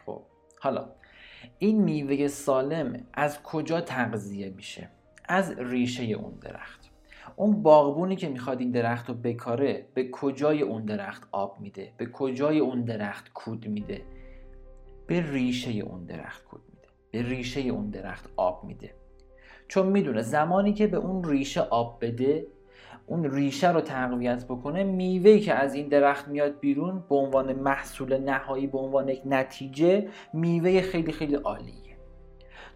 [0.06, 0.22] خب
[0.60, 0.89] حالا
[1.60, 4.89] این میوه سالم از کجا تغذیه میشه؟
[5.30, 6.85] از ریشه اون درخت.
[7.36, 12.06] اون باغبونی که می‌خواد این درخت رو بکاره به کجای اون درخت آب میده؟ به
[12.06, 14.02] کجای اون درخت کود میده؟
[15.08, 16.88] به ریشه اون درخت کود میده.
[17.12, 18.93] به ریشه اون درخت آب میده.
[19.67, 22.48] چون می‌دونه زمانی که به اون ریشه آب بده
[23.08, 28.17] اون ریشه رو تقویت بکنه میوه که از این درخت میاد بیرون به عنوان محصول
[28.17, 31.94] نهایی به عنوان یک نتیجه میوه خیلی خیلی عالیه.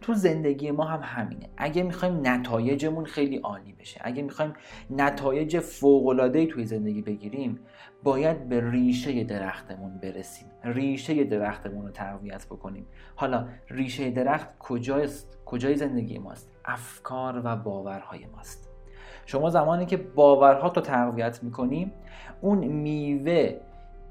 [0.01, 1.49] تو زندگی ما هم همینه.
[1.57, 4.53] اگه می‌خوایم نتایجمون خیلی عالی بشه اگه می‌خوایم
[4.89, 7.59] نتایج فوق‌العاده‌ای توی زندگی بگیریم
[8.03, 10.47] باید به ریشه درختمون برسیم.
[10.63, 12.85] ریشه درختمون رو تقویت بکنیم.
[13.15, 18.69] حالا ریشه درخت کجاست؟ کجای زندگی ماست؟ افکار و باورهای ماست.
[19.25, 21.91] شما زمانی که باورها رو تقویت می‌کنیم
[22.41, 23.59] اون میوه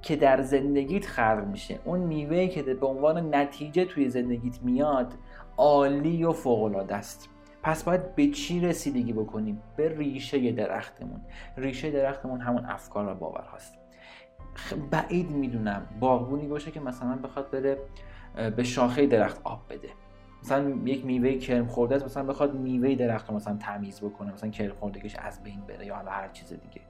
[0.02, 5.12] که در زندگیت خلق میشه اون میوه که به عنوان نتیجه توی زندگیت میاد
[5.58, 7.28] عالی و فوق است.
[7.62, 11.20] پس باید به چی رسیدگی بکنیم؟ به ریشه درختمون.
[11.56, 13.74] ریشه درختمون همون افکار و باور هست
[14.90, 17.78] بعید می‌دونم باغبونی باشه که مثلا بخواد بره
[18.56, 19.88] به شاخه درخت آب بده.
[20.42, 24.50] مثلا یک میوه کرم خورده است مثلا بخواد میوه درخت رو مثلا تمیز بکنه مثلا
[24.50, 26.80] کرم خوردگیش از بین بره یا هر چیز دیگه.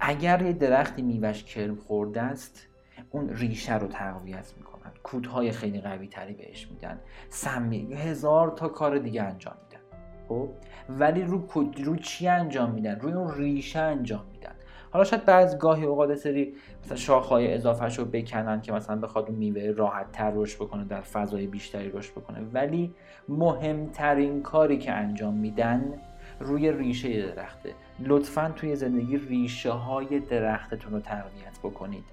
[0.00, 2.66] اگر یه درختی میوهش کرم خورده است
[3.10, 4.54] اون ریشه رو تقویت
[4.84, 7.00] می‌کنن کودهای خیلی قوی تری بهش میدن.
[7.28, 9.82] سمی هزار تا کار دیگه انجام میدن.
[10.28, 10.48] خب؟
[10.88, 11.46] ولی رو
[11.84, 14.54] رو چی انجام میدن؟ روی اون ریشه انجام میدن.
[14.90, 19.38] حالا شاید بعض گاهی اوقات سری مثلا شاخهای اضافه رو بکنن که مثلا بخواد اون
[19.38, 22.40] میوه راحت تر رشد بکنه در فضای بیشتری رشد بکنه.
[22.52, 22.94] ولی
[23.28, 25.94] مهمترین کاری که انجام میدن
[26.40, 27.74] روی ریشه درخته.
[28.00, 32.04] لطفا توی زندگی ریشه های درختتون رو تقویت بکنید.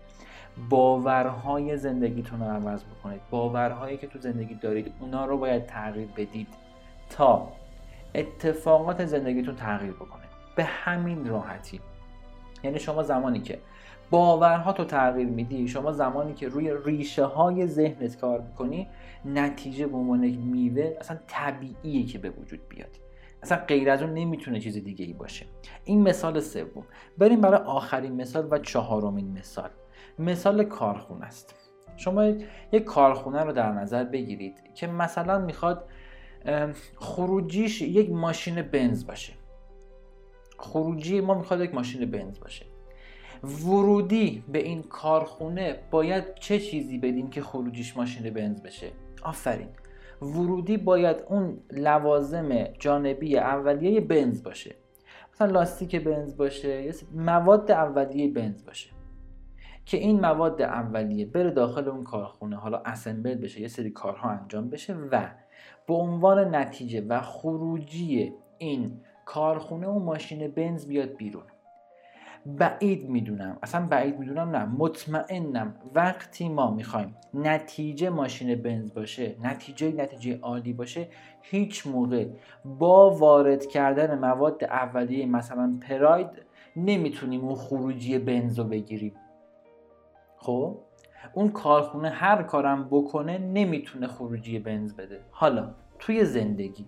[0.69, 3.21] باورهای زندگیتون رو عوض بکنید.
[3.29, 6.47] باورهایی که تو زندگی دارید اونا رو باید تغییر بدید
[7.09, 7.51] تا
[8.15, 10.21] اتفاقات زندگیتون تغییر بکنه.
[10.55, 11.79] به همین راحتی.
[12.63, 13.59] یعنی شما زمانی که
[14.09, 18.87] باورها تو تغییر میدی شما زمانی که روی ریشه های ذهنت کار می‌کنی
[19.25, 22.89] نتیجه به عنوان یک میوه اصلا طبیعیه که به وجود بیاد.
[23.43, 25.45] اصلا غیر از اون نمی‌تونه چیز دیگه ای باشه.
[25.85, 26.83] این مثال سوم.
[27.17, 29.69] بریم برای آخرین مثال و چهارمین مثال.
[30.21, 31.55] مثال کارخونه است.
[31.97, 32.25] شما
[32.71, 35.89] یک کارخونه رو در نظر بگیرید که مثلا می‌خواد
[36.95, 39.33] خروجیش یک ماشین بنز باشه.
[40.57, 42.65] خروجی ما می‌خواد یک ماشین بنز باشه.
[43.43, 48.91] ورودی به این کارخونه باید چه چیزی بدیم که خروجیش ماشین بنز بشه؟
[49.23, 49.69] آفرین.
[50.21, 54.75] ورودی باید اون لوازم جانبی اولیه بنز باشه.
[55.33, 58.89] مثلا لاستیک بنز باشه مواد اولیه بنز باشه.
[59.85, 64.69] که این مواد اولیه بره داخل اون کارخونه حالا اسمبل بشه یه سری کارها انجام
[64.69, 65.27] بشه و
[65.87, 71.43] به عنوان نتیجه و خروجی این کارخونه و ماشین بنز بیاد بیرون.
[72.45, 79.91] بعید می‌دونم اصلا بعید می‌دونم نه مطمئنم وقتی ما می‌خوایم نتیجه ماشین بنز باشه نتیجه
[79.91, 81.07] نتیجه عالی باشه
[81.41, 82.27] هیچ موقع
[82.65, 86.29] با وارد کردن مواد اولیه مثلا پراید
[86.75, 89.13] نمی‌تونیم اون خروجی بنز رو بگیریم.
[90.41, 90.77] خب؟
[91.33, 95.19] اون کارخونه هر کارم بکنه نمی‌تونه خروجی بنز بده.
[95.31, 96.85] حالا توی زندگی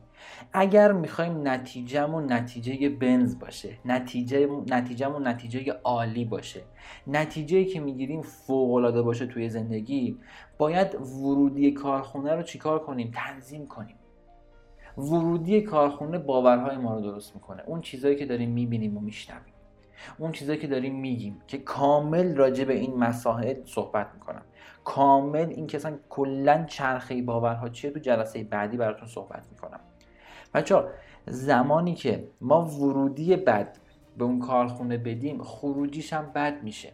[0.53, 6.61] اگر می‌خوایم نتیجهمون نتیجه بنز باشه نتیجه نتیجهمون نتیجه عالی باشه
[7.07, 10.17] نتیجه که می‌گیریم فوق العاده باشه توی زندگی
[10.57, 13.95] باید ورودی کارخونه رو چیکار کنیم؟ تنظیم کنیم.
[14.97, 17.63] ورودی کارخونه باورهای ما رو درست می‌کنه.
[17.65, 19.52] اون چیزهایی که داریم می‌بینیم و میشنویم.
[20.17, 24.41] اون چیزایی که داریم میگیم که کامل راجع به این مسائل صحبت می‌کنم.
[24.83, 29.79] کامل این که اصلا کلا چرخه باورها چیه تو جلسه بعدی براتون صحبت می‌کنم.
[30.53, 30.83] بچه
[31.27, 33.77] زمانی که ما ورودی بد
[34.17, 36.91] به اون کارخونه بدیم خروجیش هم بد میشه.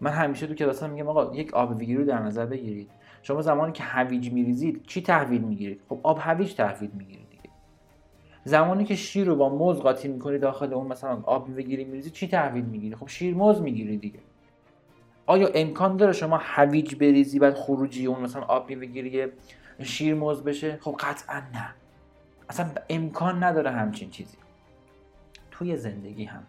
[0.00, 2.90] من همیشه تو کلاس میگم آقا یک آب ویگی رو در نظر بگیرید.
[3.22, 7.23] شما زمانی که هویج میریزید چی تحویل می‌گیرید؟ خب آب هویج تحویل می‌گیرید.
[8.44, 12.28] زمانی که شیر رو با موز قاطی می‌کنید داخل اون مثلا آب ویگی میریزید چی
[12.28, 14.18] تحویل می‌گیرید خب شیر موز می‌گیرید دیگه.
[15.26, 19.32] آیا امکان داره شما هویج بریزی بعد خروجی اون مثلا آب بگیری
[19.82, 21.74] شیر موز بشه؟ خب قطعا نه.
[22.48, 24.36] اصلا امکان نداره همچین چیزی.
[25.50, 26.42] توی زندگی هم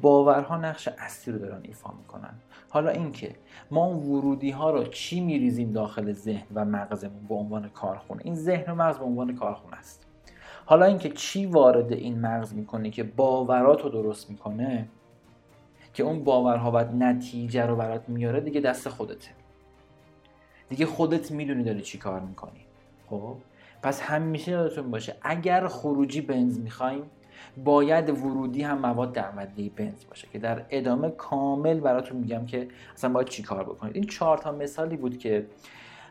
[0.00, 2.34] باورها نقش اصلی رو دارن ایفا می‌کنن.
[2.68, 3.34] حالا اینکه
[3.70, 8.34] ما اون ورودی ها رو چی میریزیم داخل ذهن و مغزمون به عنوان کارخونه؟ این
[8.34, 10.06] ذهن و مغز به عنوان کارخونه است.
[10.66, 14.88] حالا اینکه چی وارد این مغز می‌کنه که باورات رو درست می‌کنه
[15.94, 19.30] که اون باورها باید نتیجه رو برات میاره دیگه دست خودته.
[20.68, 22.60] دیگه خودت می‌دونی داری چی کار می‌کنی.
[23.06, 23.36] خب؟
[23.82, 27.02] پس همیشه یادتون باشه اگر خروجی بنز می‌خوایم
[27.64, 33.10] باید ورودی هم مواد اولیه بنز باشه که در ادامه کامل براتون میگم که اصلا
[33.12, 33.96] باید چی کار بکنید.
[33.96, 35.46] این چهار تا مثالی بود که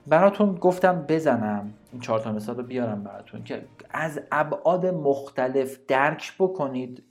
[0.09, 1.73] براتون گفتم بزنم.
[1.91, 7.03] این چهار تا مثال رو بیارم براتون که از ابعاد مختلف درک بکنید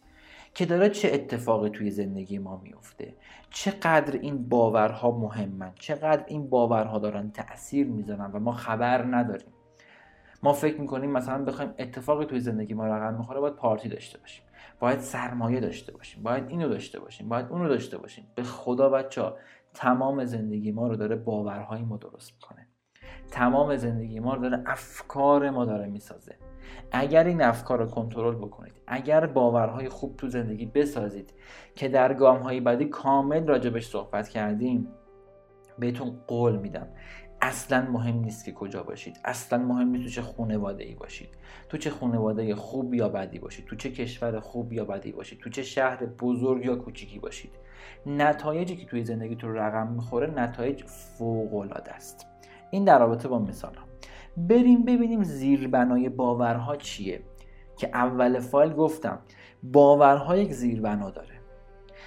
[0.55, 3.15] که داره چه اتفاقی توی زندگی ما میفته.
[3.51, 9.53] چقدر این باورها مهمن؟ چقدر این باورها دارن تاثیر می‌زنن و ما خبر نداریم.
[10.43, 14.45] ما فکر می‌کنیم مثلا بخوایم اتفاقی توی زندگی ما رقم می‌خوره باید پارتی داشته باشیم.
[14.81, 16.23] باید سرمایه داشته باشیم.
[16.23, 17.29] باید اینو داشته باشیم.
[17.29, 18.27] باید اونو داشته باشیم.
[18.35, 19.37] به خدا بچه ها
[19.75, 22.68] تمام زندگی ما رو داره باورهای ما درست می‌کنه.
[23.31, 26.35] تمام زندگی ما رو داره افکار ما داره می‌سازه.
[26.93, 31.33] اگر این افکار رو کنترل بکنید اگر باورهای خوب تو زندگی بسازید
[31.75, 34.89] که در گام های بعدی کامل راجبش صحبت کردیم
[35.79, 36.89] بهتون قول میدم.
[37.41, 39.21] اصلا مهم نیست که کجا باشید.
[39.25, 41.29] اصلا مهم نیست تو چه خانواده ای باشید.
[41.69, 43.65] تو چه خانواده خوب یا بدی باشید.
[43.65, 45.39] تو چه کشور خوب یا بدی باشید.
[45.39, 47.53] تو چه شهر بزرگ یا کوچیکی باشید.
[48.07, 52.27] نتایجی که توی زندگی تو رقم می‌خوره نتایج فوق العاده است.
[52.71, 53.75] این در رابطه با مثال.
[53.75, 53.85] ها
[54.37, 57.23] بریم ببینیم زیربنای باورها چیه؟
[57.77, 59.19] که اول فایل گفتم
[59.63, 61.29] باورها یک زیربنا داره.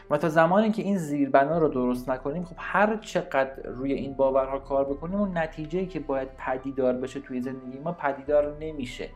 [0.09, 4.59] و تا زمانی که این زیربنا رو درست نکنیم خب هر چقدر روی این باورها
[4.59, 9.09] کار بکنیم اون نتیجه که باید پدیدار بشه توی زندگی ما پدیدار نمیشه.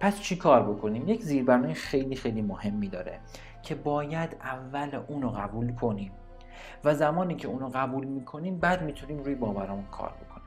[0.00, 3.20] پس چی کار بکنیم؟ یک زیربنای خیلی خیلی مهمی داره
[3.62, 6.12] که باید اول اون قبول کنیم.
[6.84, 10.39] و زمانی که اون قبول می‌کنیم بعد می‌تونیم روی باورمون کار بکنیم.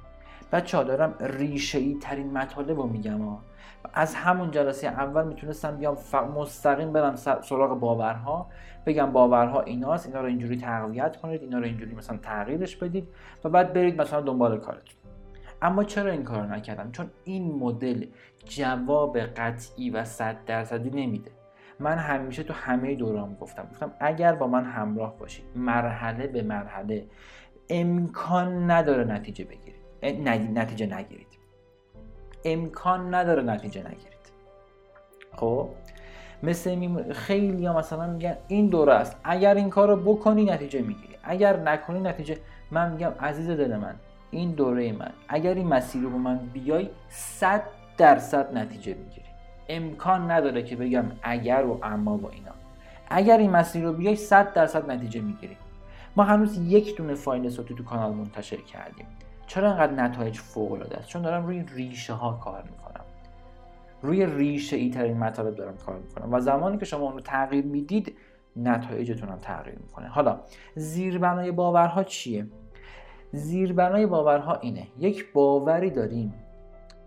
[0.54, 3.40] بچه ها دارم ریشه ای ترین مطالب رو میگم ها.
[3.94, 5.98] از همون جلسه اول می‌تونستم بیام
[6.36, 8.50] مستقیم برم سراغ باورها.
[8.86, 13.08] بگم باورها ایناست اینا رو اینجوری تقویت کنید اینا رو اینجوری مثلا تغییرش بدید
[13.44, 14.96] و بعد برید مثلا دنبال کارتون.
[15.62, 18.06] اما چرا این کار نکردم؟ چون این مدل
[18.46, 21.32] جواب قطعی و صد درصدی نمیده.
[21.80, 23.68] من همیشه تو همه دورام گفتم.
[23.72, 27.06] گفتم اگر با من همراه باشید مرحله به مرحله
[27.70, 29.73] امکان نداره نتیجه بگیرید.
[30.04, 31.28] نتیجه نگیرید.
[32.46, 34.14] امکان نداره نتیجه نگیرید.
[35.36, 35.70] خب؟
[36.44, 39.16] مثل خیلی ها مثلا میگن این دوره است.
[39.24, 41.14] اگر این کار رو بکنی نتیجه می‌گیری.
[41.24, 42.38] اگر نکنی نتیجه
[42.72, 43.96] من میگم عزیز دل من
[44.32, 47.64] این دوره من اگر این مسیر رو با من بیای صد
[47.98, 49.26] درصد نتیجه می‌گیری.
[49.70, 52.52] امکان نداره که بگم اگر و اما و اینا.
[53.10, 55.58] اگر این مسیر رو بیای صد درصد نتیجه می‌گیری.
[56.16, 59.06] ما هنوز یک دونه فایل صوتی تو کانال منتشر کردیم.
[59.48, 63.06] چرا انقدر نتایج فوق العاده است؟ چون دارم روی ریشه ها کار می‌کنم.
[64.02, 67.66] روی ریشه ای ترین مطالب دارم کار می‌کنم و زمانی که شما اون رو تغییر
[67.66, 68.16] می‌دید
[68.56, 70.08] نتایجتون هم تغییر می‌کنه.
[70.08, 70.40] حالا
[70.76, 72.48] زیربنای باورها چیه؟
[73.32, 74.88] زیربنای باورها اینه.
[75.00, 76.34] یک باوری داریم.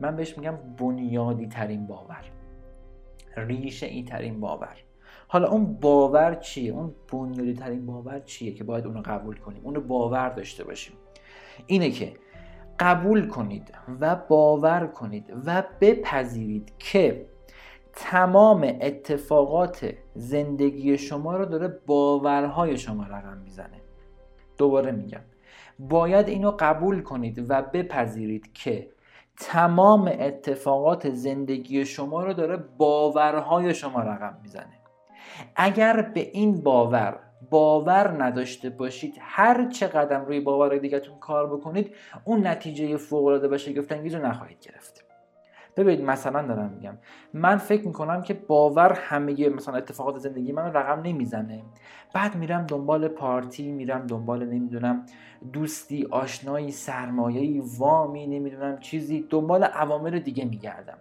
[0.01, 2.24] من بهش میگم بنیادی ترین باور.
[3.37, 4.76] ریشه ای ترین باور.
[5.28, 9.80] حالا اون باور چیه؟ اون بنیادی ترین باور چیه که باید اونو قبول کنیم؟ اونو
[9.80, 10.97] باور داشته باشیم.
[11.66, 12.12] اینه که
[12.81, 17.27] قبول کنید و باور کنید و بپذیرید که
[17.93, 23.81] تمام اتفاقات زندگی شما رو داره باورهای شما رقم می‌زنه.
[24.59, 25.20] دوباره میگم.
[25.79, 28.89] باید اینو قبول کنید و بپذیرید که
[29.37, 34.81] تمام اتفاقات زندگی شما رو داره باورهای شما رقم می‌زنه.
[35.57, 37.18] اگر به این باور
[37.51, 39.16] باور نداشته باشید.
[39.20, 41.94] هر چه قدم روی باور دیگهتون کار بکنید
[42.24, 45.05] اون نتیجه فوق العاده و شگفت رو نخواهید گرفت.
[45.76, 46.99] ببینید مثلا دارم میگم
[47.34, 51.62] من فکر می‌کنم که باور همه مثلا اتفاقات زندگی من رقم نمی‌زنه.
[52.14, 55.07] بعد میرم دنبال پارتی میرم دنبال نمی‌دونم
[55.53, 60.99] دوستی آشنایی سرمایه‌ای وامی نمی‌دونم چیزی دنبال عوامل دیگه میگردم.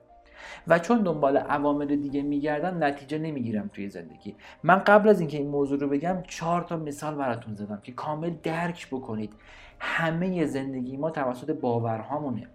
[0.68, 4.36] و چون دنبال عوامل دیگه میگردم نتیجه نمی‌گیرم توی زندگی.
[4.64, 8.34] من قبل از اینکه این موضوع رو بگم چهار تا مثال براتون زدم که کامل
[8.44, 9.34] درک بکنید.
[9.80, 12.48] همه زندگی ما توسط باورهامونه.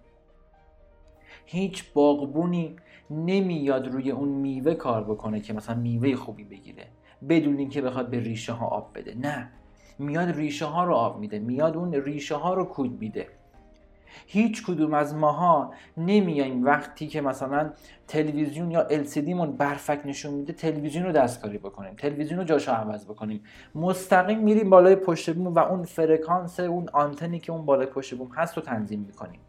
[1.47, 2.77] هیچ باغبونی
[3.11, 6.87] نمیاد روی اون میوه کار بکنه که مثلا میوه خوبی بگیره
[7.29, 9.15] بدون اینکه بخواد به ریشه ها آب بده.
[9.15, 9.51] نه.
[9.99, 13.29] میاد ریشه ها رو آب میده میاد اون ریشه ها رو کود میده.
[14.27, 16.65] هیچ کدوم از ماها نمیایم.
[16.65, 17.71] وقتی که مثلا
[18.09, 23.05] تلویزیون یا LCD مون برفک نشون میده تلویزیون رو دستکاری بکنیم تلویزیون رو جاشو عوض
[23.05, 23.43] بکنیم.
[23.75, 28.31] مستقیم میریم بالای پشت بوم و اون فرکانس اون آنتنی که اون بالای پشت بوم
[28.35, 29.41] هست رو تنظیم می‌کنیم.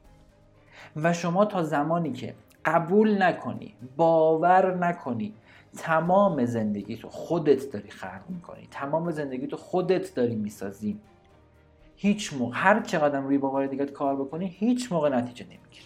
[0.95, 2.35] و شما تا زمانی که
[2.65, 5.33] قبول نکنی باور نکنی
[5.77, 10.99] تمام زندگی تو خودت داری خلق می‌کنی تمام زندگی تو خودت داری می‌سازی.
[12.01, 15.85] هیچ موقع هر چقدر روی باور دیگه کار بکنی هیچ موقع نتیجه نمی‌گیری.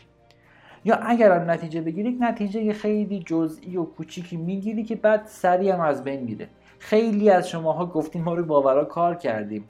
[0.86, 5.82] یا اگر هم نتیجه بگیری نتیجه خیلی جزئی و کوچیکی می‌گیری که بعد سریع هم
[5.82, 6.50] از بین میره.
[6.80, 9.64] خیلی از شماها گفتیم ما روی باورها کار کردیم.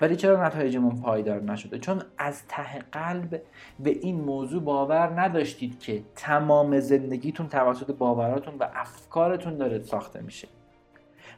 [0.00, 3.42] ولی چرا نتایجمون پایدار نشده؟ چون از ته قلب
[3.80, 10.48] به این موضوع باور نداشتید که تمام زندگیتون توسط باوراتون و افکارتون داره ساخته میشه.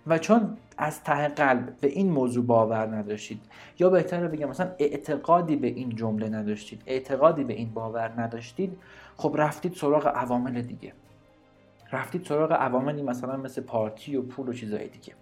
[0.06, 3.40] و چون از ته قلب به این موضوع باور نداشتید
[3.78, 8.78] یا بهتر بگم مثلا اعتقادی به این جمله نداشتید اعتقادی به این باور نداشتید
[9.16, 10.92] خب رفتید سراغ عوامل دیگه.
[11.92, 15.12] رفتید سراغ عواملی مثلا مثل پارتی و پول و چیزهای دیگه.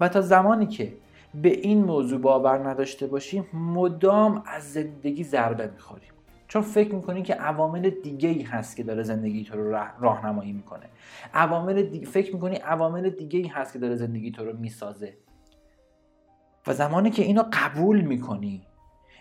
[0.00, 0.92] و تا زمانی که
[1.34, 6.13] به این موضوع باور نداشته باشیم مدام از زندگی ضربه می‌خوریم.
[6.48, 10.86] چون فکر می‌کنی که عوامل دیگه ای هست که داره زندگی تو رو راهنمایی می‌کنه.
[11.34, 15.16] عوامل دیگه فکر می‌کنی عوامل دیگه ای هست که داره زندگی تو رو می‌سازه.
[16.66, 18.66] و زمانی که اینو قبول می‌کنی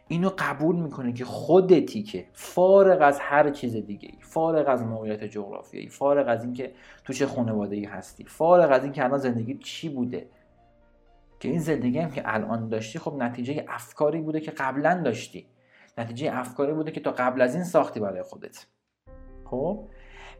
[0.08, 5.24] اینو قبول می‌کنی که خودتی که فارغ از هر چیز دیگه ای فارغ از موقعیت
[5.24, 6.74] جغرافیایی فارغ از اینکه
[7.06, 10.30] تو چه خانواده ای هستی فارغ از اینکه الان زندگی چی بوده.
[11.40, 15.46] که این زندگی هم که الان داشتی خب نتیجه افکاری بوده که قبلا داشتی.
[15.98, 18.66] نتیجه افکاری بوده که تا قبل از این ساختی برای خودت.
[19.46, 19.88] خب؟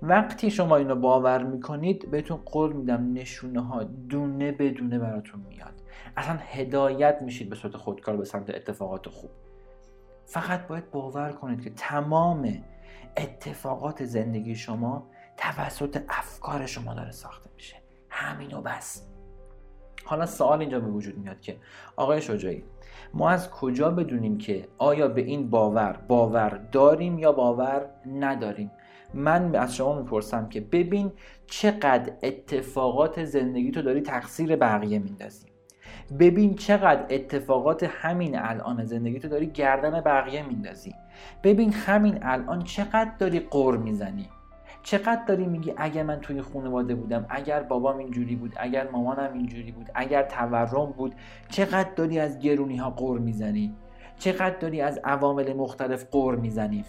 [0.02, 5.74] وقتی شما اینو باور می‌کنید بهتون قول میدم نشونه ها دونه بدونه براتون میاد.
[6.18, 9.32] اصلا هدایت میشید به صورت خودکار به سمت اتفاقات خوب.
[10.26, 12.64] فقط باید باور کنید که تمام
[13.18, 17.76] اتفاقات زندگی شما توسط افکار شما داره ساخته میشه.
[18.10, 19.13] همینو بس.
[20.04, 21.58] حالا سوال اینجا به وجود میاد که
[21.96, 22.64] آقای شجاعی
[23.14, 27.86] ما از کجا بدونیم که آیا به این باور باور داریم یا باور
[28.20, 28.72] نداریم؟
[29.14, 31.12] من از شما می‌پرسم که ببین
[31.48, 35.48] چقدر اتفاقات زندگی تو داری تقصیر بقیه میندازی.
[36.20, 40.96] ببین چقدر اتفاقات همین الان زندگی تو داری گردن بقیه میندازی.
[41.44, 44.30] ببین همین الان چقدر داری قر می‌زنی.
[44.84, 49.72] چقدر داری میگی اگر من توی خانواده بودم اگر بابام اینجوری بود اگر مامانم اینجوری
[49.72, 51.16] بود اگر تورم بود
[51.50, 53.76] چقدر داری از گرونی ها قور می‌زنی؟
[54.20, 56.86] چقدر داری از عوامل مختلف قور می‌زنی؟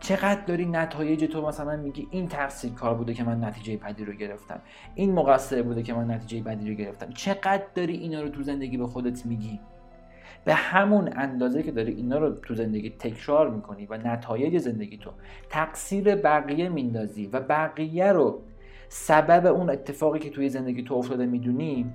[0.00, 4.12] چقدر داری نتایج تو مثلا میگی این تقصیر کار بوده که من نتیجه بدی رو
[4.12, 4.60] گرفتم.
[4.94, 7.10] این مقصر بوده که من نتیجه بدی رو گرفتم.
[7.12, 9.60] چقدر داری اینا رو تو زندگی به خودت میگی؟
[10.44, 15.10] به همون اندازه که داری اینا رو تو زندگی تکرار می‌کنی و نتایج زندگی تو
[15.48, 18.42] تقصیر بقیه میندازی و بقیه رو
[18.88, 21.92] سبب اون اتفاقی که توی زندگی تو افتاده می‌دونی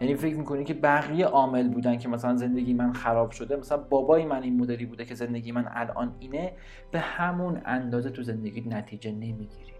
[0.00, 4.24] یعنی فکر می‌کنی که بقیه عامل بودن که مثلا زندگی من خراب شده مثلا بابای
[4.24, 6.52] من این مدلی بوده که زندگی من الان اینه
[6.90, 9.77] به همون اندازه تو زندگی نتیجه نمی‌گیری.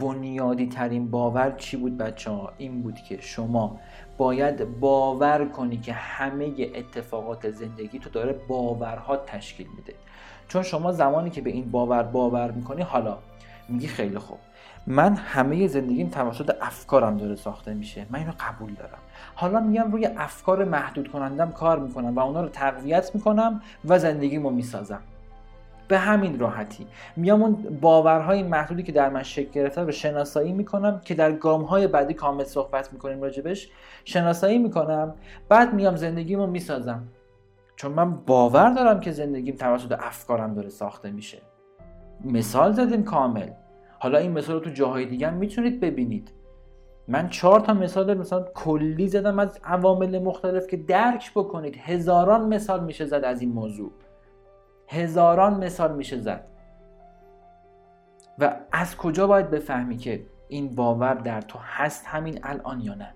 [0.00, 3.80] بنیادی ترین باور چی بود بچه ها؟ این بود که شما
[4.18, 9.94] باید باور کنی که همه اتفاقات زندگی تو داره باورها تشکیل میده.
[10.48, 13.18] چون شما زمانی که به این باور باور می‌کنی حالا
[13.68, 14.38] میگی خیلی خوب.
[14.86, 18.06] من همه زندگیم توسط افکارم داره ساخته میشه.
[18.10, 18.98] من اینو قبول دارم.
[19.34, 24.50] حالا میام روی افکار محدود کنندم کار می‌کنم و اونا رو تقویت می‌کنم و زندگیمو
[24.50, 25.00] می‌سازم.
[25.88, 26.86] به همین راحتی.
[27.16, 31.62] میام اون باورهای محدودی که در من شکل گرفته رو شناسایی می‌کنم که در گام
[31.62, 33.68] های بعدی کامل صحبت می‌کنیم راجبش
[34.04, 35.14] شناسایی می‌کنم.
[35.48, 37.02] بعد میام زندگیمو می‌سازم.
[37.76, 41.38] چون من باور دارم که زندگیم توسط افکارم داره ساخته میشه.
[42.24, 43.48] مثال زدیم کامل.
[43.98, 46.30] حالا این مثال رو تو جاهای دیگه هم می‌تونید ببینید.
[47.08, 51.76] من چهار تا مثال مثلا کلی زدم از عوامل مختلف که درک بکنید.
[51.76, 53.92] هزاران مثال میشه زد از این موضوع.
[54.88, 56.46] هزاران مثال میشه زد.
[58.38, 63.14] و از کجا باید بفهمی که این باور در تو هست همین الان یا نه؟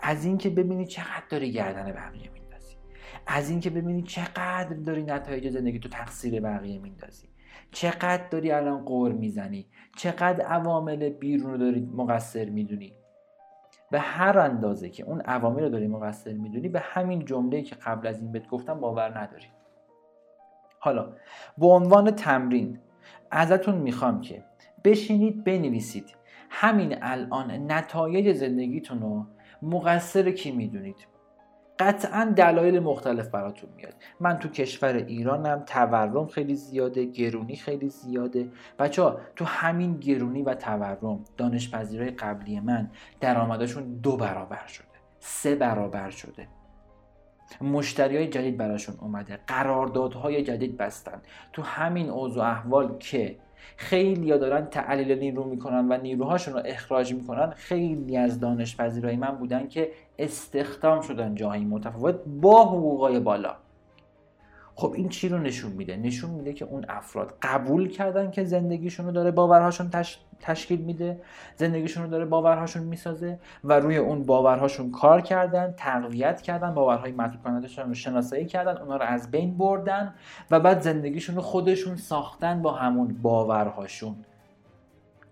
[0.00, 2.76] از اینکه ببینی چقدر داری گردن بقیه میندازی.
[3.26, 7.28] از اینکه ببینی چقدر داری نتایج زندگی تو تقصیر بقیه میندازی.
[7.70, 9.66] چقدر داری الان قور می‌زنی.
[9.96, 12.92] چقدر عوامل بیرون رو داری مقصر می‌دونی.
[13.90, 18.06] به هر اندازه که اون عوامل رو داری مقصر می‌دونی به همین جمله که قبل
[18.06, 19.46] از این بهت گفتم باور نداری.
[20.86, 21.08] حالا
[21.58, 22.78] به عنوان تمرین
[23.30, 24.44] ازتون می‌خوام که
[24.84, 26.16] بشینید بنویسید.
[26.50, 29.26] همین الان نتایج زندگیتون رو
[29.62, 30.96] مقصر کی می‌دونید؟
[31.78, 33.94] قطعا دلایل مختلف براتون میاد.
[34.20, 38.48] من تو کشور ایرانم تورم خیلی زیاده گرونی خیلی زیاده.
[38.78, 41.74] بچه ها تو همین گرونی و تورم دانش
[42.18, 44.86] قبلی من درآمدشون دو برابر شده
[45.18, 46.48] سه برابر شده.
[47.60, 49.38] مشتری های جدید براشون اومده.
[49.46, 51.22] قراردادهای جدید بستن.
[51.52, 53.36] تو همین اوضاع احوال که
[53.76, 58.80] خیلی ها دارن تعلیل نیرو می‌کنن و نیروهاشون رو اخراج می‌کنن خیلی از دانش
[59.16, 63.56] من بودن که استخدام شدن جاهای متفاوت با حقوقای بالا.
[64.78, 69.06] خب این چی رو نشون میده؟ نشون میده که اون افراد قبول کردن که زندگیشون
[69.06, 70.18] رو داره باورهاشون تش...
[70.40, 71.20] تشکیل میده
[71.56, 77.42] زندگیشون رو داره باورهاشون می‌سازه و روی اون باورهاشون کار کردن تقویت کردن باورهای مطلوب
[77.42, 80.14] کنندشون رو شناسایی کردن اونا رو از بین بردن
[80.50, 84.16] و بعد زندگیشون رو خودشون ساختن با همون باورهاشون.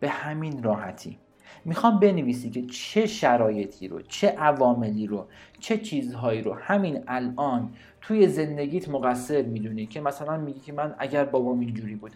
[0.01, 1.19] به همین راحتی.
[1.65, 5.27] می‌خوام بنویسی که چه شرایطی رو چه عواملی رو
[5.61, 7.71] چه چیزهایی رو همین الان
[8.07, 12.13] توی زندگیت مقصر می‌دونی که مثلا میگی که من اگر بابام اینجوری بود.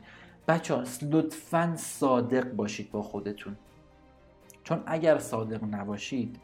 [0.48, 3.56] بچه ها لطفا صادق باشید با خودتون.
[4.64, 6.36] چون اگر صادق نباشید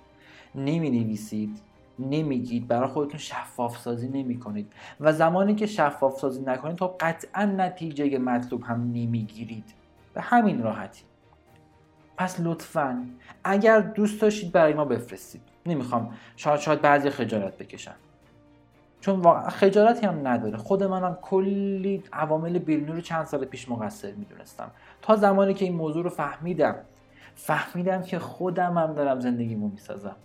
[0.55, 1.61] نمی نویسید
[1.99, 7.45] نمیگید برای خودتون شفاف سازی نمی کنید و زمانی که شفاف سازی نکنید تو قطعا
[7.45, 9.75] نتیجه مطلوب هم نمی‌گیرید.
[10.15, 11.05] به همین راحتی.
[12.17, 13.07] پس لطفا
[13.45, 15.43] اگر دوست داشتید برای ما بفرستید.
[15.67, 17.95] نمی‌خوام شاید شاید بعضی خجالت بکشن
[19.05, 20.57] چون واقعا خجالتی هم نداره.
[20.57, 24.71] خود منم کلی عوامل بیرونی رو چند سال پیش مقصر می‌دونستم.
[25.03, 26.77] تا زمانی که این موضوع رو فهمیدم.
[27.35, 30.17] فهمیدم که خودم هم دارم زندگیمو می‌سازم.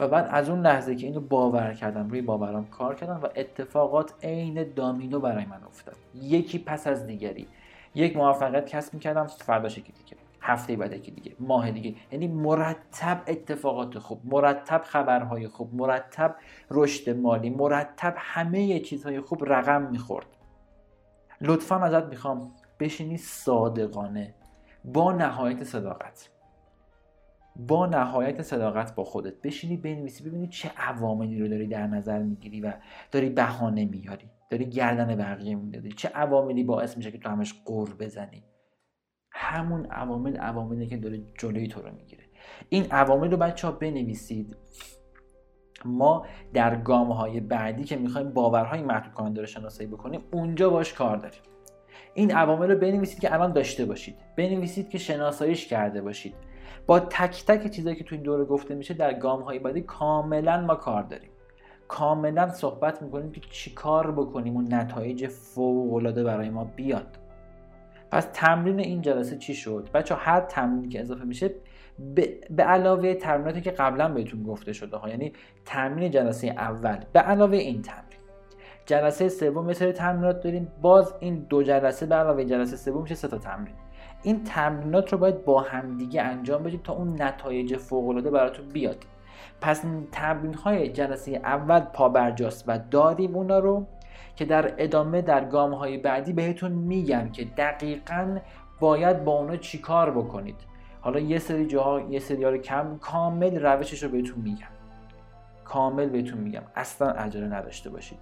[0.00, 4.12] و بعد از اون لحظه که اینو باور کردم روی باورم کار کردم و اتفاقات
[4.22, 5.96] عین دامینو برای من افتاد.
[6.14, 7.46] یکی پس از دیگری.
[7.94, 11.94] یک موفقیت کسب می‌کردم فرداش یکی دیگه هفته بعد یکی دیگه ماه دیگه.
[12.12, 16.36] یعنی مرتب اتفاقات خوب مرتب خبرهای خوب مرتب
[16.70, 20.26] رشد مالی مرتب همه چیزهای خوب رقم می‌خورد.
[21.40, 24.34] لطفا ازت می‌خوام بشینی صادقانه
[24.84, 26.30] با نهایت صداقت.
[27.56, 29.42] با نهایت صداقت با خودت.
[29.42, 32.72] بشینی بنویسی ببینی چه عواملی رو داری در نظر می‌گیری و
[33.10, 34.30] داری بهانه میاری.
[34.50, 38.42] داری گردن بقیه می‌دادی چه عواملی باعث میشه که تو همش قور بزنی.
[39.40, 42.22] همون عوامل عواملی که داره جلوی تو رو می‌گیره.
[42.68, 44.56] این عوامل رو بچه ها بنویسید.
[45.84, 50.92] ما در گام های بعدی که می‌خوایم باورهای محدود کننده رو شناسایی بکنیم اونجا باش
[50.92, 51.40] کار داریم.
[52.14, 54.14] این عوامل رو بنویسید که الان داشته باشید.
[54.36, 56.34] بنویسید که شناساییش کرده باشید.
[56.86, 60.60] با تک تک چیزایی که تو این دوره گفته میشه در گام های بعدی کاملا
[60.60, 61.30] ما کار داریم.
[61.88, 67.17] کاملا صحبت می‌کنیم که چیکار بکنیم و نتایج فوق العاده برای ما بیاد.
[68.10, 71.50] پس تمرین این جلسه چی شد؟ بچه هر تمرینی که اضافه میشه
[72.50, 75.32] به علاوه تمریناتی که قبلا بهتون گفته شده ها یعنی
[75.64, 78.04] تمرین جلسه اول به علاوه این تمرین.
[78.86, 83.28] جلسه سوم مثل تمرینات داریم باز این دو جلسه به علاوه جلسه سوم میشه سه
[83.28, 83.74] تا تمرین.
[84.22, 89.04] این تمرینات رو باید با همدیگه انجام بدید تا اون نتایج فوق العاده براتون بیاد.
[89.60, 93.86] پس تمرین های جلسه اول پابرجاست و داریم اونا رو
[94.36, 98.38] که در ادامه در گام های بعدی بهتون میگم که دقیقا
[98.80, 100.56] باید با اونا چیکار بکنید.
[101.00, 104.68] حالا یه سری جاها یه سری ها رو کم کامل روشش رو بهتون میگم.
[105.64, 106.62] کامل بهتون میگم.
[106.76, 108.18] اصلا عجله نداشته باشید.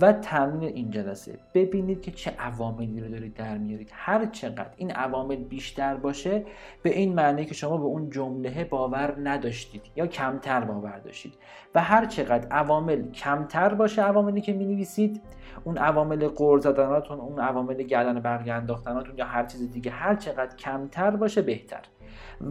[0.00, 1.38] و تمرین این جلسه.
[1.54, 3.90] ببینید که چه عواملی رو دارید در میارید.
[3.92, 6.44] هر چقدر این عوامل بیشتر باشه
[6.82, 11.34] به این معنی که شما به اون جمله باور نداشتید یا کمتر باور داشتید.
[11.74, 15.22] و هر چقدر عوامل کمتر باشه عواملی که می‌نویسید
[15.64, 20.56] اون عوامل قور زدناتون اون عوامل گردن برگ انداختناتون یا هر چیز دیگه هر چقدر
[20.56, 21.80] کمتر باشه بهتر.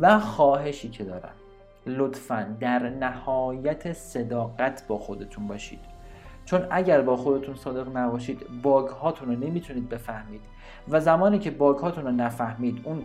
[0.01, 1.33] و خواهشی که دارم
[1.85, 5.79] لطفا در نهایت صداقت با خودتون باشید.
[6.45, 10.41] چون اگر با خودتون صادق نباشید باگ هاتون رو نمی‌تونید بفهمید.
[10.89, 13.03] و زمانی که باگ هاتون رو نفهمید اون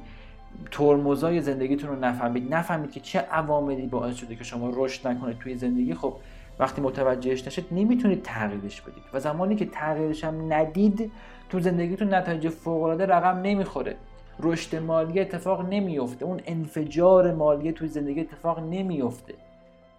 [0.71, 5.55] ترمزای زندگیتون رو نفهمید نفهمید که چه عواملی باعث شده که شما رشد نکنید توی
[5.55, 6.17] زندگی خب
[6.59, 9.05] وقتی متوجهش نشید نمی‌تونید تغییرش بدید.
[9.13, 11.13] و زمانی که تغییرش هم ندید
[11.49, 13.97] تو زندگیتون نتایج فوق العاده رقم نمی‌خوره.
[14.41, 19.35] رشد مالی اتفاق نمیفته اون انفجار مالی توی زندگی اتفاق نمیفته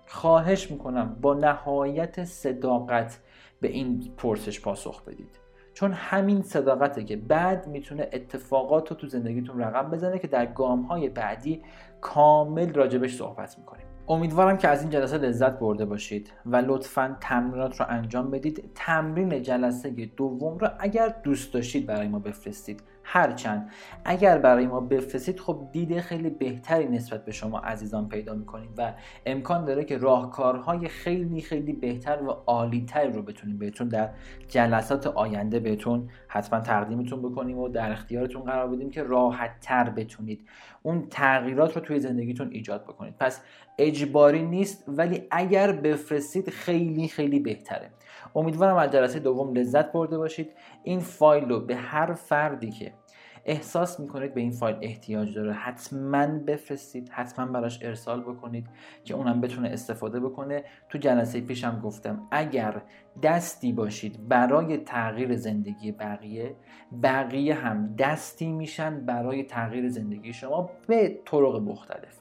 [0.08, 3.20] خواهش می‌کنم با نهایت صداقت
[3.62, 5.39] به این پرسش پاسخ بدید.
[5.74, 10.82] چون همین صداقته که بعد می‌تونه اتفاقات رو تو زندگیتون رقم بزنه که در گام
[10.82, 11.62] های بعدی
[12.01, 13.86] کامل راجبش صحبت می‌کنیم.
[14.08, 18.72] امیدوارم که از این جلسه لذت برده باشید و لطفا تمرینات رو انجام بدید.
[18.76, 22.84] تمرین جلسه دوم رو اگر دوست داشتید برای ما بفرستید.
[23.08, 23.72] هرچند
[24.06, 28.93] اگر برای ما بفرستید خب دیده خیلی بهتری نسبت به شما عزیزان پیدا می‌کنیم و
[29.26, 34.10] امکان داره که راهکارهای خیلی خیلی بهتر و عالیتر رو بتونیم بهتون در
[34.47, 40.47] جلسات آینده بهتون حتما تقدیمتون بکنیم و در اختیارتون قرار بدیم که راحت تر بتونید
[40.84, 43.16] اون تغییرات رو توی زندگیتون ایجاد بکنید.
[43.20, 43.41] پس
[43.78, 47.89] اجباری نیست ولی اگر بفرستید خیلی خیلی بهتره.
[48.36, 50.51] امیدوارم از جلسه دوم لذت برده باشید.
[50.86, 52.94] این فایل رو به هر فردی که
[53.46, 58.68] احساس می‌کنید به این فایل احتیاج داره حتما بفرستید حتما براش ارسال بکنید
[59.04, 60.64] که اونم بتونه استفاده بکنه.
[60.90, 62.82] تو جلسه پیشم گفتم اگر
[63.24, 66.56] دستی باشید برای تغییر زندگی بقیه
[67.04, 72.20] بقیه هم دستی میشن برای تغییر زندگی شما به طرق مختلف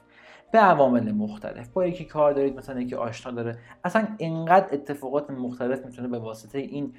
[0.51, 1.69] به عوامل مختلف.
[1.69, 6.59] با یکی کار دارید مثلا یکی آشنا داره اصلا اینقدر اتفاقات مختلف می‌تونه به واسطه
[6.59, 6.93] این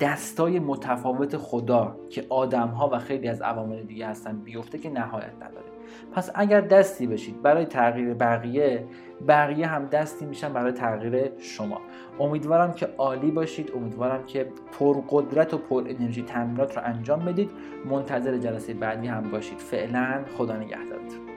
[0.00, 5.34] دستای متفاوت خدا که آدم ها و خیلی از عوامل دیگه هستن بیفته که نهایت
[5.36, 5.66] نداره.
[6.12, 8.84] پس اگر دستی بشید برای تغییر بقیه
[9.28, 11.80] بقیه هم دستی میشن برای تغییر شما.
[12.20, 14.48] امیدوارم که عالی باشید امیدوارم که
[14.78, 17.50] پرقدرت و پر انرژی تمرینات رو انجام بدید.
[17.90, 19.58] منتظر جلسه بعدی هم باشید.
[19.58, 21.29] فعلا خدا نگهدارتون.